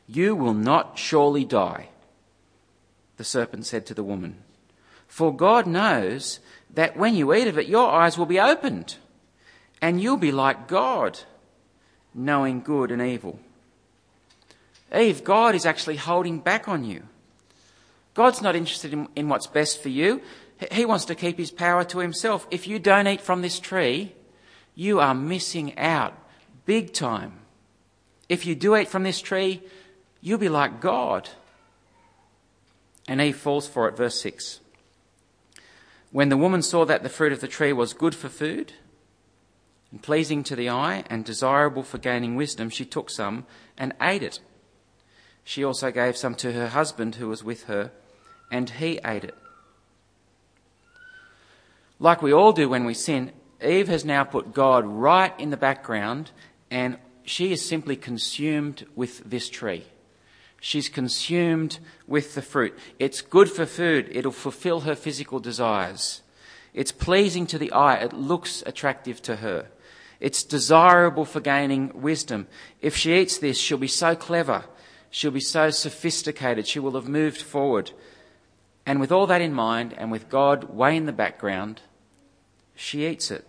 You 0.08 0.36
will 0.36 0.56
not 0.56 0.98
surely 0.98 1.46
die, 1.46 1.90
the 3.18 3.24
serpent 3.24 3.68
said 3.68 3.86
to 3.86 3.94
the 3.94 4.04
woman. 4.04 4.38
For 5.08 5.32
God 5.32 5.68
knows 5.68 6.40
that 6.74 6.98
when 6.98 7.14
you 7.14 7.32
eat 7.32 7.48
of 7.48 7.60
it, 7.60 7.68
your 7.68 7.92
eyes 7.92 8.18
will 8.18 8.26
be 8.26 8.40
opened, 8.40 8.96
and 9.80 10.02
you'll 10.02 10.18
be 10.18 10.32
like 10.32 10.68
God, 10.68 11.20
knowing 12.12 12.62
good 12.62 12.90
and 12.92 13.04
evil. 13.04 13.38
Eve, 14.92 15.24
God 15.24 15.54
is 15.54 15.68
actually 15.68 15.98
holding 15.98 16.40
back 16.40 16.68
on 16.68 16.84
you. 16.84 17.04
God's 18.16 18.42
not 18.42 18.56
interested 18.56 18.94
in, 18.94 19.08
in, 19.16 19.30
what's 19.30 19.46
best 19.46 19.80
for 19.84 19.90
you. 19.90 20.24
He 20.72 20.86
wants 20.86 21.06
to 21.06 21.16
keep 21.16 21.38
his 21.38 21.52
power 21.52 21.84
to 21.86 22.00
himself. 22.00 22.48
If 22.50 22.68
you 22.68 22.80
don't 22.80 23.08
eat 23.08 23.22
from 23.22 23.42
this 23.42 23.60
tree, 23.60 24.14
you 24.76 25.00
are 25.00 25.14
missing 25.14 25.78
out 25.78 26.14
big 26.66 26.94
time. 26.94 27.40
If 28.28 28.46
you 28.46 28.56
do 28.56 28.76
eat 28.76 28.88
from 28.88 29.04
this 29.04 29.22
tree, 29.22 29.62
You'll 30.22 30.38
be 30.38 30.50
like 30.50 30.82
God. 30.82 31.30
And 33.08 33.22
Eve 33.22 33.38
falls 33.38 33.68
for 33.68 33.88
it, 33.88 33.96
verse 33.96 34.20
6. 34.22 34.60
When 36.12 36.30
the 36.30 36.38
woman 36.38 36.62
saw 36.62 36.86
that 36.86 37.04
the 37.04 37.10
fruit 37.10 37.32
of 37.32 37.42
the 37.42 37.48
tree 37.48 37.74
was 37.74 37.94
good 37.94 38.16
for 38.16 38.30
food, 38.30 38.74
and 39.92 40.02
pleasing 40.02 40.44
to 40.44 40.56
the 40.56 40.70
eye, 40.70 41.06
and 41.10 41.24
desirable 41.24 41.84
for 41.84 41.98
gaining 41.98 42.36
wisdom, 42.36 42.70
she 42.70 42.86
took 42.86 43.10
some 43.10 43.46
and 43.78 43.94
ate 44.02 44.24
it. 44.24 44.40
She 45.44 45.64
also 45.64 45.92
gave 45.92 46.18
some 46.18 46.36
to 46.36 46.52
her 46.52 46.68
husband 46.68 47.16
who 47.16 47.30
was 47.30 47.44
with 47.44 47.64
her, 47.66 47.92
and 48.52 48.70
he 48.70 49.00
ate 49.06 49.24
it. 49.24 49.36
Like 52.00 52.22
we 52.22 52.34
all 52.34 52.54
do 52.54 52.70
when 52.70 52.86
we 52.86 52.94
sin, 52.94 53.32
Eve 53.66 53.88
has 53.88 54.06
now 54.06 54.24
put 54.24 54.54
God 54.54 54.86
right 54.86 55.34
in 55.40 55.50
the 55.50 55.58
background, 55.58 56.32
and 56.70 56.98
she 57.24 57.52
is 57.52 57.68
simply 57.68 57.96
consumed 57.96 58.86
with 58.96 59.28
this 59.30 59.50
tree. 59.50 59.86
She's 60.60 60.90
consumed 60.90 61.80
with 62.08 62.36
the 62.36 62.42
fruit. 62.42 62.78
It's 63.00 63.22
good 63.22 63.50
for 63.50 63.66
food. 63.66 64.10
It'll 64.12 64.32
fulfill 64.32 64.82
her 64.82 64.96
physical 64.96 65.40
desires. 65.40 66.22
It's 66.74 66.92
pleasing 66.92 67.48
to 67.48 67.58
the 67.58 67.72
eye. 67.72 67.96
It 67.96 68.14
looks 68.14 68.64
attractive 68.66 69.22
to 69.24 69.38
her. 69.38 69.68
It's 70.20 70.44
desirable 70.44 71.26
for 71.26 71.40
gaining 71.40 71.92
wisdom. 72.02 72.48
If 72.82 72.96
she 72.96 73.16
eats 73.16 73.38
this, 73.38 73.60
she'll 73.60 73.78
be 73.78 73.88
so 73.88 74.16
clever. 74.16 74.66
She'll 75.10 75.32
be 75.32 75.40
so 75.40 75.70
sophisticated. 75.70 76.68
She 76.68 76.80
will 76.80 76.94
have 76.94 77.08
moved 77.08 77.42
forward. 77.42 77.92
And 78.86 79.00
with 79.00 79.12
all 79.12 79.28
that 79.28 79.42
in 79.42 79.54
mind, 79.54 79.94
and 79.98 80.12
with 80.12 80.30
God 80.30 80.66
way 80.66 80.96
in 80.96 81.06
the 81.06 81.12
background, 81.12 81.82
she 82.78 83.06
eats 83.06 83.32
it. 83.32 83.46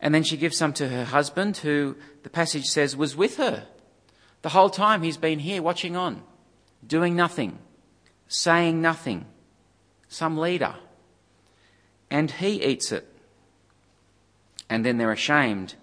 And 0.00 0.14
then 0.14 0.22
she 0.22 0.36
gives 0.36 0.56
some 0.56 0.72
to 0.74 0.88
her 0.88 1.04
husband, 1.04 1.58
who 1.58 1.96
the 2.22 2.30
passage 2.30 2.64
says 2.64 2.96
was 2.96 3.14
with 3.14 3.36
her. 3.36 3.66
The 4.40 4.48
whole 4.48 4.70
time 4.70 5.02
he's 5.02 5.16
been 5.16 5.38
here 5.38 5.62
watching 5.62 5.96
on, 5.96 6.22
doing 6.86 7.14
nothing, 7.14 7.58
saying 8.26 8.80
nothing. 8.80 9.26
Some 10.08 10.36
leader. 10.36 10.74
And 12.10 12.30
he 12.30 12.62
eats 12.62 12.92
it. 12.92 13.06
And 14.68 14.84
then 14.84 14.98
they're 14.98 15.12
ashamed 15.12 15.74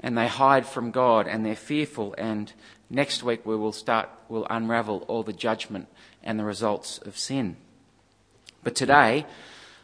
and 0.00 0.16
they 0.16 0.26
hide 0.26 0.66
from 0.66 0.90
God 0.90 1.28
and 1.28 1.44
they're 1.44 1.54
fearful. 1.54 2.14
And 2.18 2.52
next 2.88 3.22
week 3.22 3.44
we 3.44 3.56
will 3.56 3.72
start, 3.72 4.08
we'll 4.28 4.46
unravel 4.48 5.04
all 5.08 5.22
the 5.22 5.32
judgment 5.32 5.88
and 6.22 6.38
the 6.38 6.44
results 6.44 6.98
of 6.98 7.18
sin. 7.18 7.56
But 8.62 8.74
today, 8.74 9.26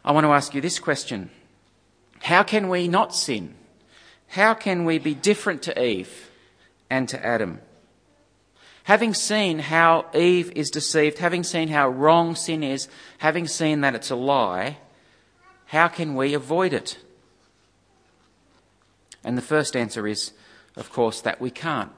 I 0.07 0.13
want 0.13 0.25
to 0.25 0.31
ask 0.33 0.55
you 0.55 0.61
this 0.61 0.79
question 0.79 1.31
How 2.23 2.45
can 2.45 2.69
we 2.69 2.87
not 2.87 3.15
sin? 3.15 3.55
How 4.29 4.55
can 4.55 4.85
we 4.85 4.99
be 4.99 5.15
different 5.15 5.63
to 5.63 5.83
Eve 5.83 6.31
and 6.89 7.09
to 7.09 7.25
Adam? 7.25 7.61
Having 8.85 9.15
seen 9.15 9.59
how 9.59 10.07
Eve 10.15 10.53
is 10.55 10.71
deceived, 10.71 11.19
having 11.19 11.43
seen 11.43 11.69
how 11.69 11.89
wrong 11.89 12.37
sin 12.37 12.63
is, 12.63 12.87
having 13.19 13.49
seen 13.49 13.81
that 13.81 13.97
it's 13.97 14.11
a 14.11 14.17
lie, 14.17 14.79
how 15.67 15.89
can 15.89 16.15
we 16.15 16.35
avoid 16.35 16.73
it? 16.73 16.99
And 19.25 19.37
the 19.37 19.43
first 19.43 19.75
answer 19.75 20.07
is, 20.07 20.33
of 20.77 20.93
course, 20.93 21.21
that 21.23 21.41
we 21.41 21.51
can't. 21.51 21.91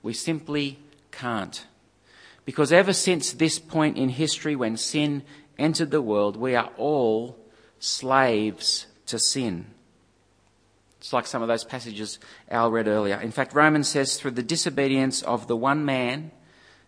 We 0.00 0.12
simply 0.12 0.78
can't. 1.10 1.66
Because 2.44 2.70
ever 2.70 2.92
since 2.92 3.32
this 3.32 3.58
point 3.58 3.96
in 3.96 4.10
history 4.10 4.54
when 4.54 4.76
sin 4.76 5.24
entered 5.58 5.90
the 5.90 6.02
world, 6.02 6.36
we 6.36 6.54
are 6.54 6.70
all 6.76 7.36
slaves 7.78 8.86
to 9.06 9.18
sin. 9.18 9.66
It's 10.98 11.12
like 11.12 11.26
some 11.26 11.42
of 11.42 11.48
those 11.48 11.64
passages 11.64 12.18
Al 12.50 12.70
read 12.70 12.88
earlier. 12.88 13.20
In 13.20 13.30
fact, 13.30 13.54
Romans 13.54 13.88
says, 13.88 14.16
through 14.16 14.32
the 14.32 14.42
disobedience 14.42 15.22
of 15.22 15.46
the 15.46 15.56
one 15.56 15.84
man, 15.84 16.32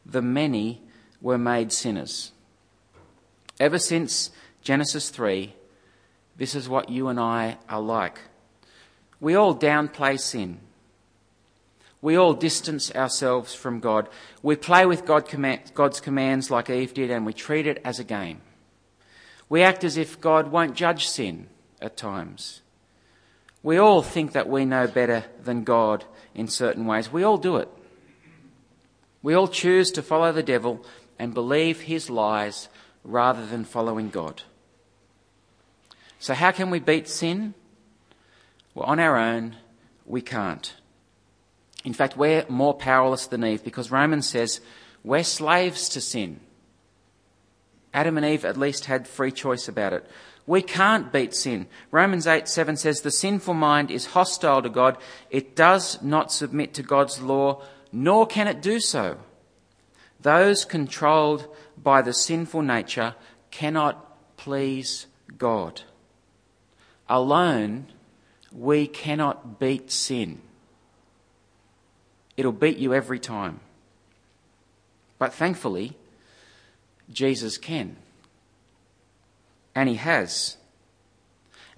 the 0.05 0.23
many 0.23 0.81
were 1.21 1.39
made 1.39 1.73
sinners. 1.73 2.33
Ever 3.61 3.79
since 3.79 4.31
Genesis 4.63 5.11
3, 5.11 5.53
this 6.37 6.55
is 6.55 6.69
what 6.69 6.89
you 6.89 7.09
and 7.09 7.21
I 7.21 7.59
are 7.69 7.81
like. 7.81 8.21
We 9.21 9.35
all 9.35 9.55
downplay 9.55 10.19
sin. 10.19 10.61
We 12.01 12.17
all 12.17 12.35
distance 12.35 12.95
ourselves 12.95 13.55
from 13.55 13.81
God. 13.81 14.09
We 14.43 14.55
play 14.55 14.87
with 14.87 15.05
God's 15.05 16.01
commands 16.01 16.51
like 16.51 16.71
Eve 16.71 16.95
did, 16.95 17.11
and 17.11 17.27
we 17.27 17.33
treat 17.33 17.67
it 17.67 17.81
as 17.85 17.99
a 17.99 18.05
game. 18.05 18.41
We 19.49 19.63
act 19.63 19.85
as 19.85 19.97
if 19.97 20.21
God 20.21 20.51
won't 20.51 20.75
judge 20.75 21.09
sin 21.09 21.49
at 21.81 21.97
times. 21.97 22.61
We 23.63 23.79
all 23.79 24.03
think 24.03 24.33
that 24.33 24.49
we 24.49 24.65
know 24.65 24.87
better 24.87 25.25
than 25.43 25.65
God 25.65 26.05
in 26.35 26.49
certain 26.49 26.87
ways. 26.87 27.13
We 27.13 27.23
all 27.23 27.39
do 27.39 27.57
it. 27.57 27.69
We 29.23 29.35
all 29.35 29.49
choose 29.49 29.91
to 29.93 30.03
follow 30.03 30.33
the 30.33 30.43
devil 30.43 30.85
and 31.19 31.35
believe 31.35 31.83
his 31.83 32.09
lies 32.09 32.69
rather 33.03 33.45
than 33.45 33.65
following 33.65 34.11
God. 34.11 34.43
So, 36.19 36.35
how 36.35 36.51
can 36.53 36.71
we 36.71 36.79
beat 36.79 37.09
sin? 37.09 37.55
Well, 38.75 38.87
on 38.87 39.01
our 39.01 39.17
own, 39.17 39.57
we 40.07 40.21
can't. 40.21 40.75
In 41.85 41.93
fact, 41.93 42.17
we're 42.17 42.45
more 42.49 42.75
powerless 42.75 43.27
than 43.27 43.45
Eve 43.45 43.65
because 43.65 43.91
Romans 43.91 44.29
says 44.29 44.61
we're 45.05 45.25
slaves 45.25 45.89
to 45.91 46.01
sin. 46.01 46.41
Adam 47.95 48.17
and 48.17 48.27
Eve 48.27 48.45
at 48.45 48.57
least 48.57 48.87
had 48.87 49.09
free 49.09 49.33
choice 49.33 49.69
about 49.69 49.93
it. 49.93 50.09
We 50.47 50.63
can't 50.63 51.13
beat 51.13 51.35
sin. 51.35 51.67
Romans 51.91 52.27
8 52.27 52.49
7 52.49 52.77
says, 52.77 53.03
The 53.03 53.11
sinful 53.11 53.55
mind 53.55 53.91
is 53.91 54.07
hostile 54.07 54.63
to 54.63 54.71
God. 54.71 54.97
It 55.31 55.55
does 55.55 56.01
not 56.01 56.33
submit 56.33 56.73
to 56.75 56.83
God's 56.83 57.21
law, 57.21 57.63
nor 57.93 58.27
can 58.27 58.49
it 58.49 58.63
do 58.63 58.81
so. 58.81 59.19
Those 60.21 60.65
controlled 60.65 61.47
by 61.77 62.01
the 62.01 62.15
sinful 62.15 62.63
nature 62.63 63.15
cannot 63.51 64.37
please 64.39 65.07
God. 65.37 65.83
Alone, 67.11 67.87
we 68.51 68.87
cannot 68.87 69.59
beat 69.59 69.91
sin. 69.91 70.41
It'll 72.39 72.53
beat 72.53 72.79
you 72.79 72.95
every 72.95 73.19
time. 73.19 73.61
But 75.19 75.35
thankfully, 75.35 75.98
Jesus 77.13 77.59
can. 77.59 77.97
And 79.75 79.89
he 79.89 79.97
has. 79.97 80.57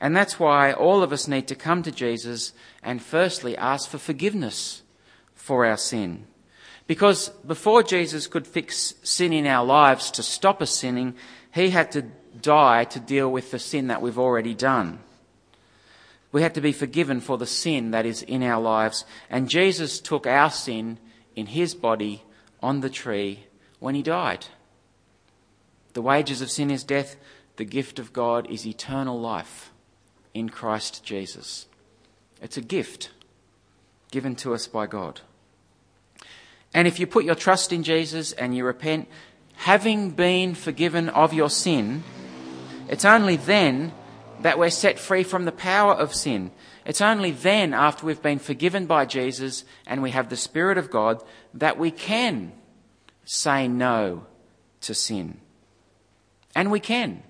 And 0.00 0.16
that's 0.16 0.40
why 0.40 0.72
all 0.72 1.02
of 1.02 1.12
us 1.12 1.28
need 1.28 1.46
to 1.48 1.54
come 1.54 1.82
to 1.82 1.92
Jesus 1.92 2.52
and 2.82 3.02
firstly 3.02 3.56
ask 3.56 3.88
for 3.88 3.98
forgiveness 3.98 4.82
for 5.34 5.66
our 5.66 5.76
sin. 5.76 6.26
Because 6.86 7.28
before 7.46 7.82
Jesus 7.82 8.26
could 8.26 8.46
fix 8.46 8.94
sin 9.02 9.32
in 9.32 9.46
our 9.46 9.64
lives 9.64 10.10
to 10.12 10.22
stop 10.22 10.62
us 10.62 10.70
sinning, 10.70 11.14
he 11.52 11.70
had 11.70 11.92
to 11.92 12.06
die 12.40 12.84
to 12.84 13.00
deal 13.00 13.30
with 13.30 13.50
the 13.50 13.58
sin 13.58 13.88
that 13.88 14.00
we've 14.02 14.18
already 14.18 14.54
done. 14.54 15.00
We 16.32 16.42
had 16.42 16.54
to 16.54 16.60
be 16.60 16.72
forgiven 16.72 17.20
for 17.20 17.36
the 17.36 17.46
sin 17.46 17.90
that 17.90 18.06
is 18.06 18.22
in 18.22 18.42
our 18.42 18.60
lives. 18.60 19.04
And 19.28 19.48
Jesus 19.48 20.00
took 20.00 20.26
our 20.26 20.50
sin 20.50 20.98
in 21.36 21.46
his 21.46 21.74
body 21.74 22.22
on 22.62 22.80
the 22.80 22.90
tree 22.90 23.44
when 23.80 23.94
he 23.94 24.02
died. 24.02 24.46
The 25.92 26.02
wages 26.02 26.40
of 26.40 26.50
sin 26.50 26.70
is 26.70 26.84
death, 26.84 27.16
the 27.56 27.64
gift 27.64 27.98
of 27.98 28.12
God 28.12 28.48
is 28.50 28.66
eternal 28.66 29.20
life 29.20 29.72
in 30.34 30.48
Christ 30.48 31.04
Jesus. 31.04 31.66
It's 32.40 32.56
a 32.56 32.62
gift 32.62 33.10
given 34.10 34.34
to 34.36 34.54
us 34.54 34.66
by 34.66 34.86
God. 34.86 35.20
And 36.72 36.86
if 36.86 37.00
you 37.00 37.06
put 37.06 37.24
your 37.24 37.34
trust 37.34 37.72
in 37.72 37.82
Jesus 37.82 38.32
and 38.32 38.54
you 38.54 38.64
repent, 38.64 39.08
having 39.54 40.10
been 40.10 40.54
forgiven 40.54 41.08
of 41.08 41.34
your 41.34 41.50
sin, 41.50 42.02
it's 42.88 43.04
only 43.04 43.36
then 43.36 43.92
that 44.40 44.58
we're 44.58 44.70
set 44.70 44.98
free 44.98 45.22
from 45.22 45.44
the 45.44 45.52
power 45.52 45.92
of 45.92 46.14
sin. 46.14 46.50
It's 46.86 47.00
only 47.00 47.30
then, 47.30 47.74
after 47.74 48.06
we've 48.06 48.22
been 48.22 48.38
forgiven 48.38 48.86
by 48.86 49.04
Jesus 49.04 49.64
and 49.86 50.02
we 50.02 50.12
have 50.12 50.28
the 50.28 50.36
Spirit 50.36 50.78
of 50.78 50.90
God, 50.90 51.22
that 51.52 51.78
we 51.78 51.90
can 51.90 52.52
say 53.24 53.68
no 53.68 54.26
to 54.80 54.94
sin. 54.94 55.40
And 56.54 56.70
we 56.70 56.80
can, 56.80 57.22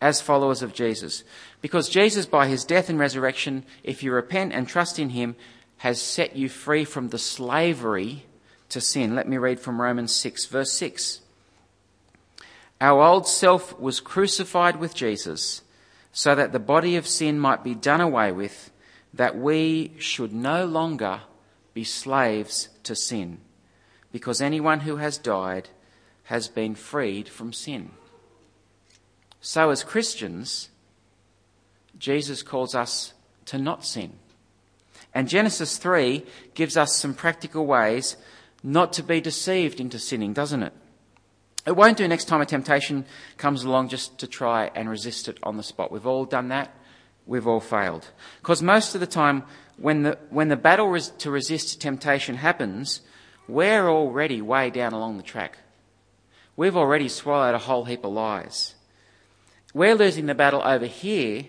as 0.00 0.20
followers 0.20 0.62
of 0.62 0.72
Jesus. 0.72 1.24
Because 1.60 1.88
Jesus, 1.88 2.26
by 2.26 2.46
his 2.46 2.64
death 2.64 2.88
and 2.88 2.98
resurrection, 2.98 3.64
if 3.82 4.02
you 4.02 4.12
repent 4.12 4.52
and 4.52 4.68
trust 4.68 4.98
in 4.98 5.10
him, 5.10 5.36
has 5.78 6.00
set 6.00 6.36
you 6.36 6.48
free 6.48 6.84
from 6.84 7.08
the 7.08 7.18
slavery 7.18 8.24
to 8.68 8.80
sin. 8.80 9.14
Let 9.14 9.28
me 9.28 9.36
read 9.36 9.60
from 9.60 9.80
Romans 9.80 10.14
6, 10.14 10.46
verse 10.46 10.72
6. 10.72 11.20
Our 12.80 13.02
old 13.02 13.26
self 13.26 13.78
was 13.78 14.00
crucified 14.00 14.76
with 14.76 14.94
Jesus 14.94 15.62
so 16.12 16.34
that 16.34 16.52
the 16.52 16.58
body 16.60 16.96
of 16.96 17.06
sin 17.06 17.38
might 17.38 17.64
be 17.64 17.74
done 17.74 18.00
away 18.00 18.30
with, 18.30 18.70
that 19.12 19.36
we 19.36 19.92
should 19.98 20.32
no 20.32 20.64
longer 20.64 21.20
be 21.74 21.82
slaves 21.82 22.68
to 22.84 22.94
sin, 22.94 23.38
because 24.12 24.40
anyone 24.40 24.80
who 24.80 24.96
has 24.96 25.18
died 25.18 25.68
has 26.24 26.46
been 26.46 26.74
freed 26.74 27.28
from 27.28 27.52
sin. 27.52 27.90
So, 29.46 29.68
as 29.68 29.84
Christians, 29.84 30.70
Jesus 31.98 32.42
calls 32.42 32.74
us 32.74 33.12
to 33.44 33.58
not 33.58 33.84
sin. 33.84 34.14
And 35.12 35.28
Genesis 35.28 35.76
3 35.76 36.24
gives 36.54 36.78
us 36.78 36.96
some 36.96 37.12
practical 37.12 37.66
ways 37.66 38.16
not 38.62 38.94
to 38.94 39.02
be 39.02 39.20
deceived 39.20 39.80
into 39.80 39.98
sinning, 39.98 40.32
doesn't 40.32 40.62
it? 40.62 40.72
It 41.66 41.76
won't 41.76 41.98
do 41.98 42.08
next 42.08 42.24
time 42.24 42.40
a 42.40 42.46
temptation 42.46 43.04
comes 43.36 43.64
along 43.64 43.90
just 43.90 44.16
to 44.20 44.26
try 44.26 44.70
and 44.74 44.88
resist 44.88 45.28
it 45.28 45.36
on 45.42 45.58
the 45.58 45.62
spot. 45.62 45.92
We've 45.92 46.06
all 46.06 46.24
done 46.24 46.48
that. 46.48 46.74
We've 47.26 47.46
all 47.46 47.60
failed. 47.60 48.08
Because 48.40 48.62
most 48.62 48.94
of 48.94 49.02
the 49.02 49.06
time, 49.06 49.42
when 49.76 50.04
the, 50.04 50.18
when 50.30 50.48
the 50.48 50.56
battle 50.56 50.88
res- 50.88 51.10
to 51.18 51.30
resist 51.30 51.82
temptation 51.82 52.36
happens, 52.36 53.02
we're 53.46 53.90
already 53.90 54.40
way 54.40 54.70
down 54.70 54.94
along 54.94 55.18
the 55.18 55.22
track. 55.22 55.58
We've 56.56 56.78
already 56.78 57.10
swallowed 57.10 57.54
a 57.54 57.58
whole 57.58 57.84
heap 57.84 58.06
of 58.06 58.12
lies. 58.14 58.74
We're 59.74 59.96
losing 59.96 60.26
the 60.26 60.34
battle 60.34 60.62
over 60.64 60.86
here 60.86 61.46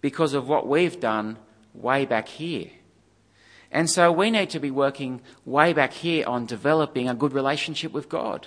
because 0.00 0.32
of 0.34 0.48
what 0.48 0.68
we've 0.68 1.00
done 1.00 1.36
way 1.74 2.06
back 2.06 2.28
here. 2.28 2.70
And 3.72 3.90
so 3.90 4.12
we 4.12 4.30
need 4.30 4.50
to 4.50 4.60
be 4.60 4.70
working 4.70 5.20
way 5.44 5.72
back 5.72 5.92
here 5.92 6.24
on 6.26 6.46
developing 6.46 7.08
a 7.08 7.14
good 7.14 7.32
relationship 7.32 7.92
with 7.92 8.08
God. 8.08 8.46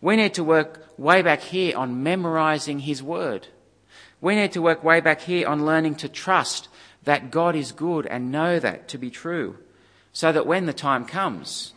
We 0.00 0.16
need 0.16 0.34
to 0.34 0.44
work 0.44 0.88
way 0.96 1.22
back 1.22 1.40
here 1.40 1.76
on 1.76 2.02
memorizing 2.02 2.80
His 2.80 3.02
Word. 3.02 3.48
We 4.20 4.36
need 4.36 4.52
to 4.52 4.62
work 4.62 4.84
way 4.84 5.00
back 5.00 5.22
here 5.22 5.48
on 5.48 5.66
learning 5.66 5.96
to 5.96 6.08
trust 6.08 6.68
that 7.02 7.32
God 7.32 7.56
is 7.56 7.72
good 7.72 8.06
and 8.06 8.30
know 8.30 8.60
that 8.60 8.86
to 8.88 8.98
be 8.98 9.10
true, 9.10 9.58
so 10.12 10.30
that 10.30 10.46
when 10.46 10.66
the 10.66 10.72
time 10.72 11.04
comes, 11.04 11.72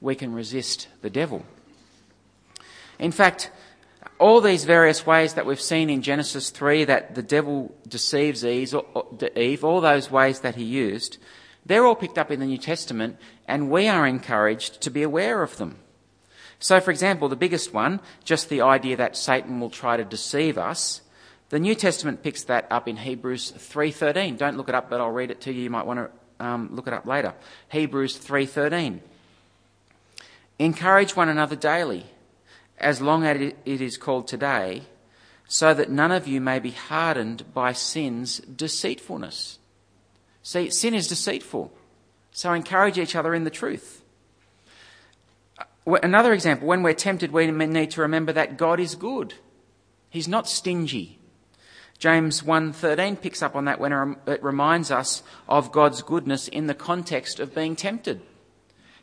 we 0.00 0.14
can 0.14 0.34
resist 0.34 0.88
the 1.00 1.08
devil. 1.08 1.46
In 2.98 3.10
fact, 3.10 3.50
all 4.18 4.40
these 4.40 4.64
various 4.64 5.06
ways 5.06 5.34
that 5.34 5.46
we've 5.46 5.60
seen 5.60 5.90
in 5.90 6.02
Genesis 6.02 6.50
3 6.50 6.84
that 6.84 7.14
the 7.14 7.22
devil 7.22 7.74
deceives 7.86 8.44
Eve, 8.44 9.64
all 9.64 9.80
those 9.80 10.10
ways 10.10 10.40
that 10.40 10.54
he 10.54 10.64
used, 10.64 11.18
they're 11.64 11.84
all 11.84 11.96
picked 11.96 12.18
up 12.18 12.30
in 12.30 12.40
the 12.40 12.46
New 12.46 12.58
Testament, 12.58 13.16
and 13.48 13.70
we 13.70 13.88
are 13.88 14.06
encouraged 14.06 14.80
to 14.82 14.90
be 14.90 15.02
aware 15.02 15.42
of 15.42 15.56
them. 15.56 15.78
So, 16.58 16.80
for 16.80 16.90
example, 16.90 17.28
the 17.28 17.36
biggest 17.36 17.74
one, 17.74 18.00
just 18.24 18.48
the 18.48 18.62
idea 18.62 18.96
that 18.96 19.16
Satan 19.16 19.60
will 19.60 19.70
try 19.70 19.96
to 19.96 20.04
deceive 20.04 20.56
us, 20.56 21.02
the 21.48 21.58
New 21.58 21.74
Testament 21.74 22.22
picks 22.22 22.44
that 22.44 22.66
up 22.70 22.88
in 22.88 22.96
Hebrews 22.96 23.52
3:13. 23.52 24.36
Don't 24.36 24.56
look 24.56 24.68
it 24.68 24.74
up, 24.74 24.90
but 24.90 25.00
I'll 25.00 25.10
read 25.10 25.30
it 25.30 25.40
to 25.42 25.52
you. 25.52 25.62
You 25.62 25.70
might 25.70 25.86
want 25.86 26.00
to 26.00 26.44
um, 26.44 26.70
look 26.72 26.86
it 26.86 26.92
up 26.92 27.06
later. 27.06 27.34
Hebrews 27.68 28.18
3:13. 28.18 29.00
Encourage 30.58 31.14
one 31.14 31.28
another 31.28 31.56
daily, 31.56 32.06
as 32.78 33.00
long 33.00 33.24
as 33.24 33.52
it 33.64 33.80
is 33.80 33.96
called 33.96 34.28
today, 34.28 34.82
so 35.48 35.72
that 35.72 35.90
none 35.90 36.12
of 36.12 36.26
you 36.26 36.40
may 36.40 36.58
be 36.58 36.72
hardened 36.72 37.52
by 37.54 37.72
sin's 37.72 38.38
deceitfulness. 38.40 39.58
See, 40.42 40.70
sin 40.70 40.94
is 40.94 41.08
deceitful. 41.08 41.72
So 42.32 42.52
encourage 42.52 42.98
each 42.98 43.16
other 43.16 43.34
in 43.34 43.44
the 43.44 43.50
truth. 43.50 44.02
Uh, 45.58 45.94
another 46.02 46.32
example, 46.32 46.68
when 46.68 46.82
we're 46.82 46.94
tempted, 46.94 47.32
we 47.32 47.50
need 47.50 47.92
to 47.92 48.02
remember 48.02 48.32
that 48.32 48.58
God 48.58 48.78
is 48.78 48.94
good. 48.94 49.34
He's 50.10 50.28
not 50.28 50.48
stingy. 50.48 51.18
James 51.98 52.42
1:13 52.42 53.16
picks 53.16 53.42
up 53.42 53.56
on 53.56 53.64
that 53.64 53.80
when 53.80 54.16
it 54.26 54.42
reminds 54.42 54.90
us 54.90 55.22
of 55.48 55.72
God's 55.72 56.02
goodness 56.02 56.46
in 56.46 56.66
the 56.66 56.74
context 56.74 57.40
of 57.40 57.54
being 57.54 57.74
tempted. 57.74 58.20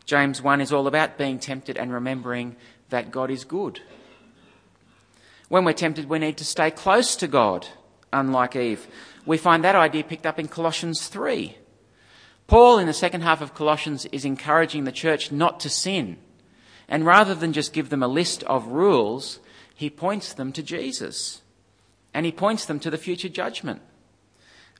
James 0.05 0.41
1 0.41 0.61
is 0.61 0.71
all 0.71 0.85
about 0.85 1.17
being 1.17 1.39
tempted 1.39 1.77
and 1.77 1.91
remembering 1.91 2.55
that 2.93 3.09
God 3.09 3.31
is 3.31 3.43
good. 3.43 3.79
When 5.49 5.65
we're 5.65 5.73
tempted, 5.73 6.07
we 6.07 6.19
need 6.19 6.37
to 6.37 6.45
stay 6.45 6.69
close 6.69 7.15
to 7.15 7.27
God, 7.27 7.67
unlike 8.11 8.55
Eve. 8.55 8.87
We 9.25 9.37
find 9.39 9.63
that 9.63 9.75
idea 9.75 10.03
picked 10.03 10.27
up 10.27 10.37
in 10.37 10.47
Colossians 10.47 11.07
3. 11.07 11.57
Paul, 12.45 12.77
in 12.77 12.85
the 12.85 12.93
second 12.93 13.21
half 13.21 13.41
of 13.41 13.55
Colossians, 13.55 14.05
is 14.11 14.25
encouraging 14.25 14.83
the 14.83 14.91
church 14.91 15.31
not 15.31 15.59
to 15.61 15.69
sin. 15.69 16.17
And 16.87 17.03
rather 17.03 17.33
than 17.33 17.51
just 17.51 17.73
give 17.73 17.89
them 17.89 18.03
a 18.03 18.07
list 18.07 18.43
of 18.43 18.67
rules, 18.67 19.39
he 19.73 19.89
points 19.89 20.31
them 20.33 20.53
to 20.53 20.61
Jesus. 20.61 21.41
And 22.13 22.27
he 22.27 22.31
points 22.31 22.65
them 22.65 22.79
to 22.81 22.91
the 22.91 22.97
future 22.99 23.29
judgment. 23.29 23.81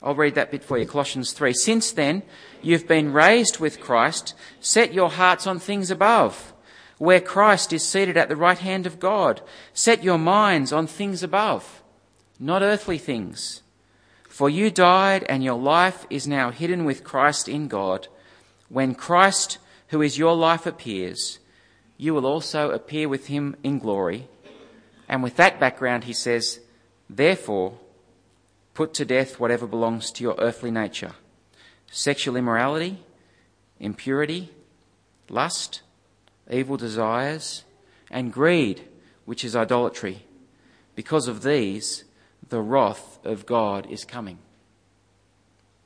I'll 0.03 0.13
read 0.13 0.35
that 0.35 0.51
bit 0.51 0.63
for 0.63 0.77
you. 0.77 0.85
Colossians 0.85 1.33
3. 1.33 1.51
Since 1.53 1.93
then, 1.93 2.21
you've 2.61 2.87
been 2.87 3.11
raised 3.11 3.59
with 3.59 3.81
Christ. 3.81 4.35
Set 4.59 4.93
your 4.93 5.09
hearts 5.09 5.47
on 5.47 5.57
things 5.57 5.89
above, 5.89 6.52
where 6.97 7.19
Christ 7.19 7.73
is 7.73 7.87
seated 7.87 8.17
at 8.17 8.29
the 8.29 8.35
right 8.35 8.57
hand 8.57 8.85
of 8.85 8.99
God. 8.99 9.41
Set 9.73 10.03
your 10.03 10.17
minds 10.17 10.71
on 10.71 10.87
things 10.87 11.23
above, 11.23 11.81
not 12.39 12.61
earthly 12.61 12.97
things. 12.97 13.61
For 14.29 14.49
you 14.49 14.71
died, 14.71 15.23
and 15.29 15.43
your 15.43 15.59
life 15.59 16.05
is 16.09 16.27
now 16.27 16.51
hidden 16.51 16.85
with 16.85 17.03
Christ 17.03 17.47
in 17.47 17.67
God. 17.67 18.07
When 18.69 18.95
Christ, 18.95 19.59
who 19.89 20.01
is 20.01 20.17
your 20.17 20.35
life, 20.35 20.65
appears, 20.65 21.39
you 21.97 22.13
will 22.13 22.25
also 22.25 22.71
appear 22.71 23.07
with 23.07 23.27
him 23.27 23.55
in 23.63 23.79
glory. 23.79 24.27
And 25.07 25.21
with 25.21 25.35
that 25.35 25.59
background, 25.59 26.05
he 26.05 26.13
says, 26.13 26.59
Therefore, 27.09 27.77
Put 28.73 28.93
to 28.95 29.05
death 29.05 29.39
whatever 29.39 29.67
belongs 29.67 30.11
to 30.11 30.23
your 30.23 30.35
earthly 30.39 30.71
nature 30.71 31.13
sexual 31.91 32.35
immorality, 32.35 32.97
impurity, 33.79 34.49
lust, 35.29 35.81
evil 36.51 36.77
desires, 36.77 37.63
and 38.09 38.33
greed, 38.33 38.81
which 39.25 39.43
is 39.43 39.55
idolatry. 39.55 40.25
Because 40.95 41.27
of 41.27 41.43
these, 41.43 42.03
the 42.49 42.61
wrath 42.61 43.19
of 43.23 43.45
God 43.45 43.89
is 43.89 44.05
coming. 44.05 44.37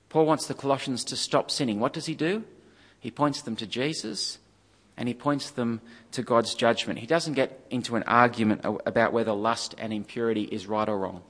Paul 0.10 0.26
wants 0.26 0.48
the 0.48 0.54
Colossians 0.54 1.04
to 1.06 1.16
stop 1.16 1.52
sinning. 1.52 1.80
What 1.80 1.94
does 1.94 2.06
he 2.06 2.16
do? 2.16 2.44
He 3.00 3.12
points 3.12 3.42
them 3.42 3.56
to 3.58 3.68
Jesus 3.68 4.40
and 4.98 5.08
he 5.08 5.14
points 5.14 5.52
them 5.52 5.80
to 6.12 6.24
God's 6.24 6.56
judgment. 6.56 7.00
He 7.00 7.06
doesn't 7.06 7.36
get 7.36 7.64
into 7.70 7.96
an 7.96 8.04
argument 8.04 8.62
about 8.64 9.14
whether 9.14 9.32
lust 9.32 9.76
and 9.78 9.94
impurity 9.94 10.44
is 10.44 10.66
right 10.66 10.90
or 10.90 10.98
wrong. 10.98 11.22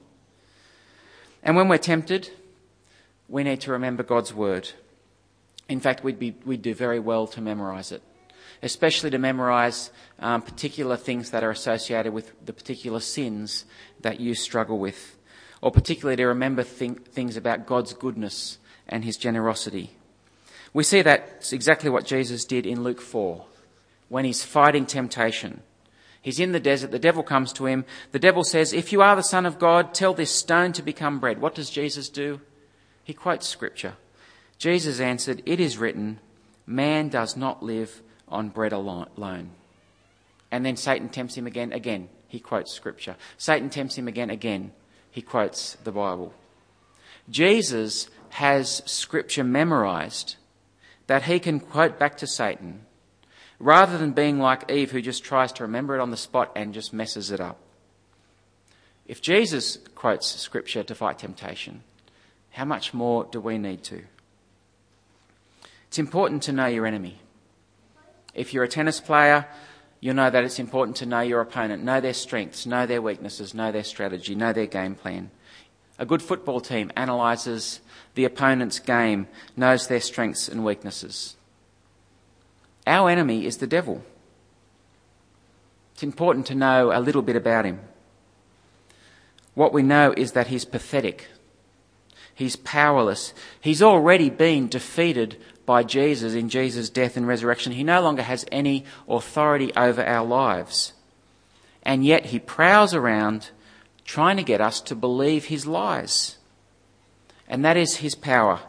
And 1.43 1.55
when 1.55 1.67
we're 1.67 1.77
tempted, 1.77 2.29
we 3.27 3.43
need 3.43 3.61
to 3.61 3.71
remember 3.71 4.03
God's 4.03 4.33
word. 4.33 4.69
In 5.67 5.81
fact, 5.81 6.03
we'd, 6.03 6.17
be, 6.17 6.33
we'd 6.45 6.61
do 6.61 6.73
very 6.73 6.99
well 6.99 7.27
to 7.27 7.41
memorize 7.41 7.91
it, 7.91 8.01
especially 8.61 9.09
to 9.11 9.17
memorize 9.17 9.91
um, 10.19 10.41
particular 10.41 10.97
things 10.97 11.31
that 11.31 11.43
are 11.43 11.51
associated 11.51 12.13
with 12.13 12.33
the 12.45 12.53
particular 12.53 12.99
sins 12.99 13.65
that 14.01 14.19
you 14.19 14.33
struggle 14.33 14.79
with, 14.79 15.17
or 15.61 15.71
particularly 15.71 16.17
to 16.17 16.25
remember 16.25 16.63
things 16.63 17.37
about 17.37 17.65
God's 17.65 17.93
goodness 17.93 18.57
and 18.87 19.03
his 19.03 19.17
generosity. 19.17 19.91
We 20.73 20.83
see 20.83 21.01
that's 21.01 21.53
exactly 21.53 21.89
what 21.89 22.05
Jesus 22.05 22.45
did 22.45 22.65
in 22.65 22.83
Luke 22.83 23.01
4 23.01 23.45
when 24.09 24.25
he's 24.25 24.43
fighting 24.43 24.85
temptation. 24.85 25.61
He's 26.21 26.39
in 26.39 26.51
the 26.51 26.59
desert. 26.59 26.91
The 26.91 26.99
devil 26.99 27.23
comes 27.23 27.53
to 27.53 27.67
him. 27.67 27.85
The 28.11 28.19
devil 28.19 28.43
says, 28.43 28.73
If 28.73 28.91
you 28.91 29.01
are 29.01 29.15
the 29.15 29.23
Son 29.23 29.45
of 29.45 29.59
God, 29.59 29.93
tell 29.93 30.13
this 30.13 30.31
stone 30.31 30.73
to 30.73 30.81
become 30.81 31.19
bread. 31.19 31.39
What 31.39 31.55
does 31.55 31.69
Jesus 31.69 32.09
do? 32.09 32.41
He 33.03 33.13
quotes 33.13 33.47
Scripture. 33.47 33.93
Jesus 34.57 34.99
answered, 34.99 35.41
It 35.45 35.59
is 35.59 35.77
written, 35.77 36.19
Man 36.65 37.07
does 37.07 37.37
not 37.37 37.63
live 37.63 38.01
on 38.27 38.49
bread 38.49 38.73
alone. 38.73 39.51
And 40.51 40.65
then 40.65 40.77
Satan 40.77 41.09
tempts 41.09 41.35
him 41.35 41.47
again. 41.47 41.73
Again, 41.73 42.09
he 42.27 42.39
quotes 42.39 42.73
Scripture. 42.73 43.15
Satan 43.37 43.69
tempts 43.69 43.97
him 43.97 44.07
again. 44.07 44.29
Again, 44.29 44.71
he 45.11 45.21
quotes 45.21 45.75
the 45.83 45.91
Bible. 45.91 46.33
Jesus 47.29 48.09
has 48.29 48.81
Scripture 48.85 49.43
memorized 49.43 50.35
that 51.07 51.23
he 51.23 51.39
can 51.39 51.59
quote 51.59 51.97
back 51.97 52.17
to 52.17 52.27
Satan 52.27 52.81
rather 53.59 53.97
than 53.97 54.11
being 54.11 54.39
like 54.39 54.69
Eve 54.71 54.91
who 54.91 55.01
just 55.01 55.23
tries 55.23 55.51
to 55.53 55.63
remember 55.63 55.95
it 55.95 56.01
on 56.01 56.11
the 56.11 56.17
spot 56.17 56.51
and 56.55 56.73
just 56.73 56.93
messes 56.93 57.31
it 57.31 57.39
up. 57.39 57.57
If 59.07 59.21
Jesus 59.21 59.79
quotes 59.95 60.27
scripture 60.27 60.83
to 60.83 60.93
fight 60.93 61.19
temptation, 61.19 61.83
how 62.51 62.65
much 62.65 62.93
more 62.93 63.25
do 63.31 63.39
we 63.39 63.57
need 63.57 63.83
to? 63.85 64.03
It's 65.87 65.99
important 65.99 66.43
to 66.43 66.51
know 66.51 66.67
your 66.67 66.85
enemy. 66.85 67.21
If 68.37 68.53
you're 68.53 68.63
a 68.63 68.69
tennis 68.69 69.01
player, 69.01 69.47
you'll 69.99 70.15
know 70.15 70.29
that 70.29 70.43
it's 70.43 70.59
important 70.59 70.95
to 70.97 71.07
know 71.07 71.21
your 71.21 71.41
opponent, 71.41 71.83
know 71.83 71.99
their 71.99 72.13
strengths, 72.13 72.67
know 72.67 72.85
their 72.85 73.01
weaknesses, 73.01 73.53
know 73.53 73.71
their 73.71 73.83
strategy, 73.83 74.35
know 74.35 74.53
their 74.53 74.67
game 74.67 74.93
plan. 74.93 75.31
A 75.97 76.05
good 76.05 76.21
football 76.21 76.61
team 76.61 76.91
analyses 76.95 77.81
the 78.13 78.23
opponent's 78.23 78.79
game, 78.79 79.27
knows 79.55 79.87
their 79.87 79.99
strengths 79.99 80.47
and 80.47 80.63
weaknesses. 80.63 81.35
Our 82.85 83.09
enemy 83.09 83.45
is 83.45 83.57
the 83.57 83.67
devil. 83.67 84.03
It's 85.93 86.03
important 86.03 86.45
to 86.47 86.55
know 86.55 86.91
a 86.95 87.01
little 87.01 87.23
bit 87.23 87.35
about 87.35 87.65
him. 87.65 87.79
What 89.55 89.73
we 89.73 89.81
know 89.81 90.13
is 90.15 90.33
that 90.33 90.47
he's 90.47 90.65
pathetic. 90.65 91.27
He's 92.35 92.55
powerless. 92.55 93.33
He's 93.59 93.81
already 93.81 94.29
been 94.29 94.67
defeated 94.67 95.37
by 95.67 95.83
Jesus 95.83 96.33
in 96.33 96.49
Jesus' 96.49 96.89
death 96.89 97.15
and 97.15 97.27
resurrection. 97.27 97.73
He 97.73 97.83
no 97.83 98.01
longer 98.01 98.23
has 98.23 98.43
any 98.51 98.85
authority 99.07 99.71
over 99.75 100.03
our 100.03 100.25
lives. 100.25 100.93
And 101.83 102.03
yet 102.03 102.25
he 102.25 102.39
prowls 102.39 102.95
around 102.95 103.51
trying 104.03 104.37
to 104.37 104.43
get 104.43 104.61
us 104.61 104.81
to 104.81 104.95
believe 104.95 105.45
his 105.45 105.67
lies. 105.67 106.37
And 107.47 107.63
that 107.63 107.77
is 107.77 107.97
his 107.97 108.15
power 108.15 108.61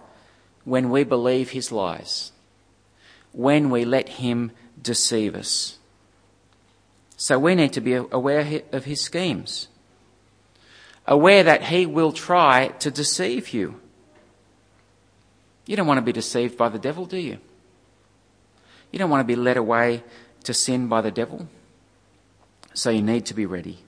when 0.64 0.90
we 0.90 1.04
believe 1.04 1.50
his 1.50 1.72
lies 1.72 2.32
when 3.32 3.70
we 3.70 3.84
let 3.84 4.08
him 4.08 4.50
deceive 4.80 5.34
us. 5.34 5.78
So 7.16 7.38
we 7.38 7.54
need 7.54 7.72
to 7.74 7.80
be 7.80 7.94
aware 7.94 8.62
of 8.72 8.84
his 8.84 9.00
schemes, 9.00 9.68
aware 11.06 11.42
that 11.42 11.64
he 11.64 11.86
will 11.86 12.12
try 12.12 12.68
to 12.80 12.90
deceive 12.90 13.52
you. 13.52 13.80
You 15.68 15.76
don't 15.76 15.86
want 15.86 15.98
to 15.98 16.02
be 16.02 16.12
deceived 16.12 16.56
by 16.56 16.70
the 16.70 16.78
devil, 16.78 17.04
do 17.04 17.18
you? 17.18 17.36
You 18.90 18.98
don't 18.98 19.10
want 19.10 19.20
to 19.20 19.26
be 19.26 19.36
led 19.36 19.58
away 19.58 20.02
to 20.44 20.54
sin 20.54 20.88
by 20.88 21.02
the 21.02 21.10
devil. 21.10 21.46
So 22.72 22.88
you 22.88 23.02
need 23.02 23.26
to 23.26 23.34
be 23.34 23.44
ready. 23.44 23.80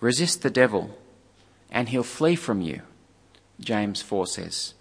Resist 0.00 0.42
the 0.42 0.50
devil, 0.50 0.96
and 1.68 1.88
he'll 1.88 2.04
flee 2.04 2.36
from 2.36 2.60
you, 2.60 2.82
James 3.58 4.00
4 4.00 4.28
says. 4.28 4.74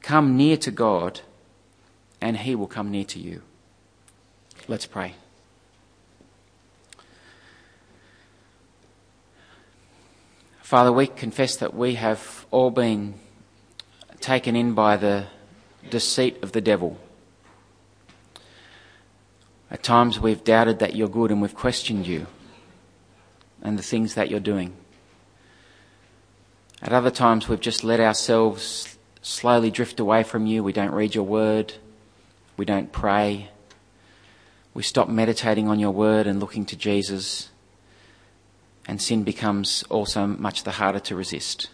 Come 0.00 0.36
near 0.36 0.56
to 0.58 0.70
God 0.70 1.22
and 2.20 2.36
he 2.36 2.54
will 2.54 2.68
come 2.68 2.92
near 2.92 3.04
to 3.04 3.18
you. 3.18 3.42
Let's 4.68 4.86
pray. 4.86 5.16
Father, 10.62 10.92
we 10.92 11.08
confess 11.08 11.56
that 11.56 11.74
we 11.74 11.96
have 11.96 12.46
all 12.52 12.70
been 12.70 13.14
taken 14.22 14.56
in 14.56 14.74
by 14.74 14.96
the 14.96 15.26
deceit 15.90 16.42
of 16.42 16.52
the 16.52 16.60
devil. 16.60 16.98
At 19.70 19.82
times 19.82 20.20
we've 20.20 20.44
doubted 20.44 20.78
that 20.78 20.94
you're 20.94 21.08
good 21.08 21.30
and 21.30 21.42
we've 21.42 21.54
questioned 21.54 22.06
you 22.06 22.26
and 23.62 23.78
the 23.78 23.82
things 23.82 24.14
that 24.14 24.30
you're 24.30 24.40
doing. 24.40 24.76
At 26.82 26.92
other 26.92 27.10
times 27.10 27.48
we've 27.48 27.60
just 27.60 27.84
let 27.84 28.00
ourselves 28.00 28.98
slowly 29.22 29.70
drift 29.70 30.00
away 30.00 30.24
from 30.24 30.46
you. 30.46 30.62
We 30.62 30.72
don't 30.72 30.92
read 30.92 31.14
your 31.14 31.24
word. 31.24 31.74
We 32.56 32.64
don't 32.64 32.92
pray. 32.92 33.50
We 34.74 34.82
stop 34.82 35.08
meditating 35.08 35.68
on 35.68 35.78
your 35.78 35.90
word 35.90 36.26
and 36.26 36.40
looking 36.40 36.66
to 36.66 36.76
Jesus. 36.76 37.50
And 38.86 39.00
sin 39.00 39.22
becomes 39.22 39.84
also 39.84 40.26
much 40.26 40.64
the 40.64 40.72
harder 40.72 41.00
to 41.00 41.16
resist. 41.16 41.70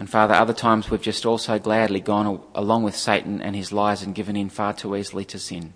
And 0.00 0.08
Father, 0.08 0.32
other 0.32 0.54
times 0.54 0.88
we've 0.88 1.02
just 1.02 1.26
also 1.26 1.58
gladly 1.58 2.00
gone 2.00 2.40
along 2.54 2.84
with 2.84 2.96
Satan 2.96 3.42
and 3.42 3.54
his 3.54 3.70
lies 3.70 4.02
and 4.02 4.14
given 4.14 4.34
in 4.34 4.48
far 4.48 4.72
too 4.72 4.96
easily 4.96 5.26
to 5.26 5.38
sin. 5.38 5.74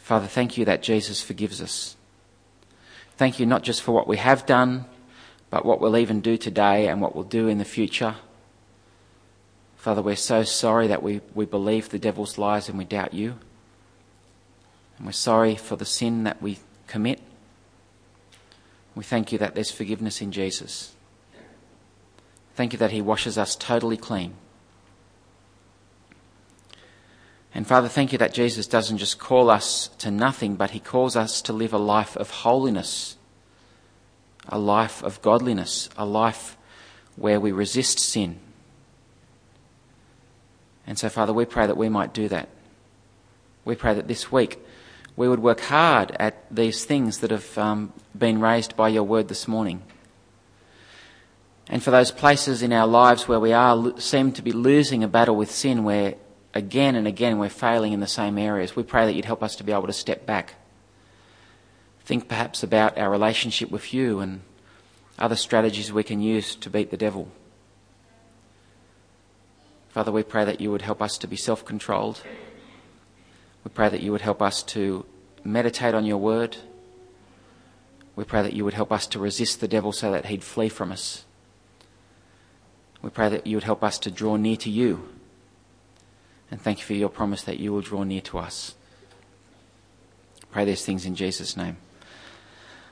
Father, 0.00 0.26
thank 0.26 0.58
you 0.58 0.64
that 0.64 0.82
Jesus 0.82 1.22
forgives 1.22 1.62
us. 1.62 1.94
Thank 3.16 3.38
you 3.38 3.46
not 3.46 3.62
just 3.62 3.82
for 3.82 3.92
what 3.92 4.08
we 4.08 4.16
have 4.16 4.46
done, 4.46 4.84
but 5.48 5.64
what 5.64 5.80
we'll 5.80 5.96
even 5.96 6.20
do 6.20 6.36
today 6.36 6.88
and 6.88 7.00
what 7.00 7.14
we'll 7.14 7.22
do 7.22 7.46
in 7.46 7.58
the 7.58 7.64
future. 7.64 8.16
Father, 9.76 10.02
we're 10.02 10.16
so 10.16 10.42
sorry 10.42 10.88
that 10.88 11.04
we, 11.04 11.20
we 11.36 11.44
believe 11.44 11.88
the 11.88 12.00
devil's 12.00 12.36
lies 12.36 12.68
and 12.68 12.76
we 12.76 12.84
doubt 12.84 13.14
you. 13.14 13.38
And 14.96 15.06
we're 15.06 15.12
sorry 15.12 15.54
for 15.54 15.76
the 15.76 15.84
sin 15.84 16.24
that 16.24 16.42
we 16.42 16.58
commit. 16.88 17.20
We 18.96 19.04
thank 19.04 19.30
you 19.30 19.38
that 19.38 19.54
there's 19.54 19.70
forgiveness 19.70 20.20
in 20.20 20.32
Jesus. 20.32 20.94
Thank 22.56 22.72
you 22.72 22.78
that 22.78 22.90
He 22.90 23.02
washes 23.02 23.36
us 23.36 23.54
totally 23.54 23.98
clean. 23.98 24.34
And 27.54 27.66
Father, 27.66 27.88
thank 27.88 28.12
you 28.12 28.18
that 28.18 28.32
Jesus 28.32 28.66
doesn't 28.66 28.98
just 28.98 29.18
call 29.18 29.50
us 29.50 29.88
to 29.98 30.10
nothing, 30.10 30.56
but 30.56 30.70
He 30.70 30.80
calls 30.80 31.16
us 31.16 31.42
to 31.42 31.52
live 31.52 31.74
a 31.74 31.78
life 31.78 32.16
of 32.16 32.30
holiness, 32.30 33.18
a 34.48 34.58
life 34.58 35.02
of 35.02 35.20
godliness, 35.20 35.90
a 35.98 36.06
life 36.06 36.56
where 37.14 37.38
we 37.38 37.52
resist 37.52 37.98
sin. 37.98 38.38
And 40.86 40.98
so, 40.98 41.10
Father, 41.10 41.34
we 41.34 41.44
pray 41.44 41.66
that 41.66 41.76
we 41.76 41.90
might 41.90 42.14
do 42.14 42.26
that. 42.28 42.48
We 43.66 43.74
pray 43.74 43.92
that 43.92 44.08
this 44.08 44.32
week 44.32 44.58
we 45.14 45.28
would 45.28 45.40
work 45.40 45.60
hard 45.60 46.16
at 46.18 46.44
these 46.50 46.86
things 46.86 47.18
that 47.18 47.30
have 47.30 47.58
um, 47.58 47.92
been 48.16 48.40
raised 48.40 48.76
by 48.76 48.88
your 48.88 49.02
word 49.02 49.28
this 49.28 49.46
morning. 49.46 49.82
And 51.68 51.82
for 51.82 51.90
those 51.90 52.12
places 52.12 52.62
in 52.62 52.72
our 52.72 52.86
lives 52.86 53.26
where 53.26 53.40
we 53.40 53.52
are 53.52 53.98
seem 53.98 54.32
to 54.32 54.42
be 54.42 54.52
losing 54.52 55.02
a 55.02 55.08
battle 55.08 55.34
with 55.34 55.50
sin, 55.50 55.82
where 55.82 56.14
again 56.54 56.94
and 56.94 57.06
again 57.06 57.38
we're 57.38 57.48
failing 57.48 57.92
in 57.92 58.00
the 58.00 58.06
same 58.06 58.38
areas, 58.38 58.76
we 58.76 58.82
pray 58.82 59.04
that 59.04 59.14
you'd 59.14 59.24
help 59.24 59.42
us 59.42 59.56
to 59.56 59.64
be 59.64 59.72
able 59.72 59.86
to 59.86 59.92
step 59.92 60.26
back. 60.26 60.54
Think 62.04 62.28
perhaps 62.28 62.62
about 62.62 62.96
our 62.96 63.10
relationship 63.10 63.70
with 63.70 63.92
you 63.92 64.20
and 64.20 64.42
other 65.18 65.34
strategies 65.34 65.92
we 65.92 66.04
can 66.04 66.20
use 66.20 66.54
to 66.56 66.70
beat 66.70 66.90
the 66.90 66.96
devil. 66.96 67.28
Father, 69.90 70.12
we 70.12 70.22
pray 70.22 70.44
that 70.44 70.60
you 70.60 70.70
would 70.70 70.82
help 70.82 71.02
us 71.02 71.18
to 71.18 71.26
be 71.26 71.36
self 71.36 71.64
controlled. 71.64 72.22
We 73.64 73.70
pray 73.70 73.88
that 73.88 74.02
you 74.02 74.12
would 74.12 74.20
help 74.20 74.40
us 74.40 74.62
to 74.64 75.04
meditate 75.42 75.94
on 75.94 76.06
your 76.06 76.18
word. 76.18 76.56
We 78.14 78.24
pray 78.24 78.42
that 78.42 78.52
you 78.52 78.64
would 78.64 78.74
help 78.74 78.92
us 78.92 79.06
to 79.08 79.18
resist 79.18 79.60
the 79.60 79.68
devil 79.68 79.92
so 79.92 80.10
that 80.12 80.26
he'd 80.26 80.44
flee 80.44 80.68
from 80.68 80.92
us. 80.92 81.25
We 83.06 83.10
pray 83.10 83.28
that 83.28 83.46
you 83.46 83.56
would 83.56 83.62
help 83.62 83.84
us 83.84 84.00
to 84.00 84.10
draw 84.10 84.34
near 84.34 84.56
to 84.56 84.68
you. 84.68 85.08
And 86.50 86.60
thank 86.60 86.80
you 86.80 86.84
for 86.84 86.94
your 86.94 87.08
promise 87.08 87.40
that 87.44 87.60
you 87.60 87.72
will 87.72 87.80
draw 87.80 88.02
near 88.02 88.20
to 88.22 88.38
us. 88.38 88.74
Pray 90.50 90.64
these 90.64 90.84
things 90.84 91.06
in 91.06 91.14
Jesus' 91.14 91.56
name. 91.56 91.76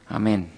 Amen. 0.08 0.52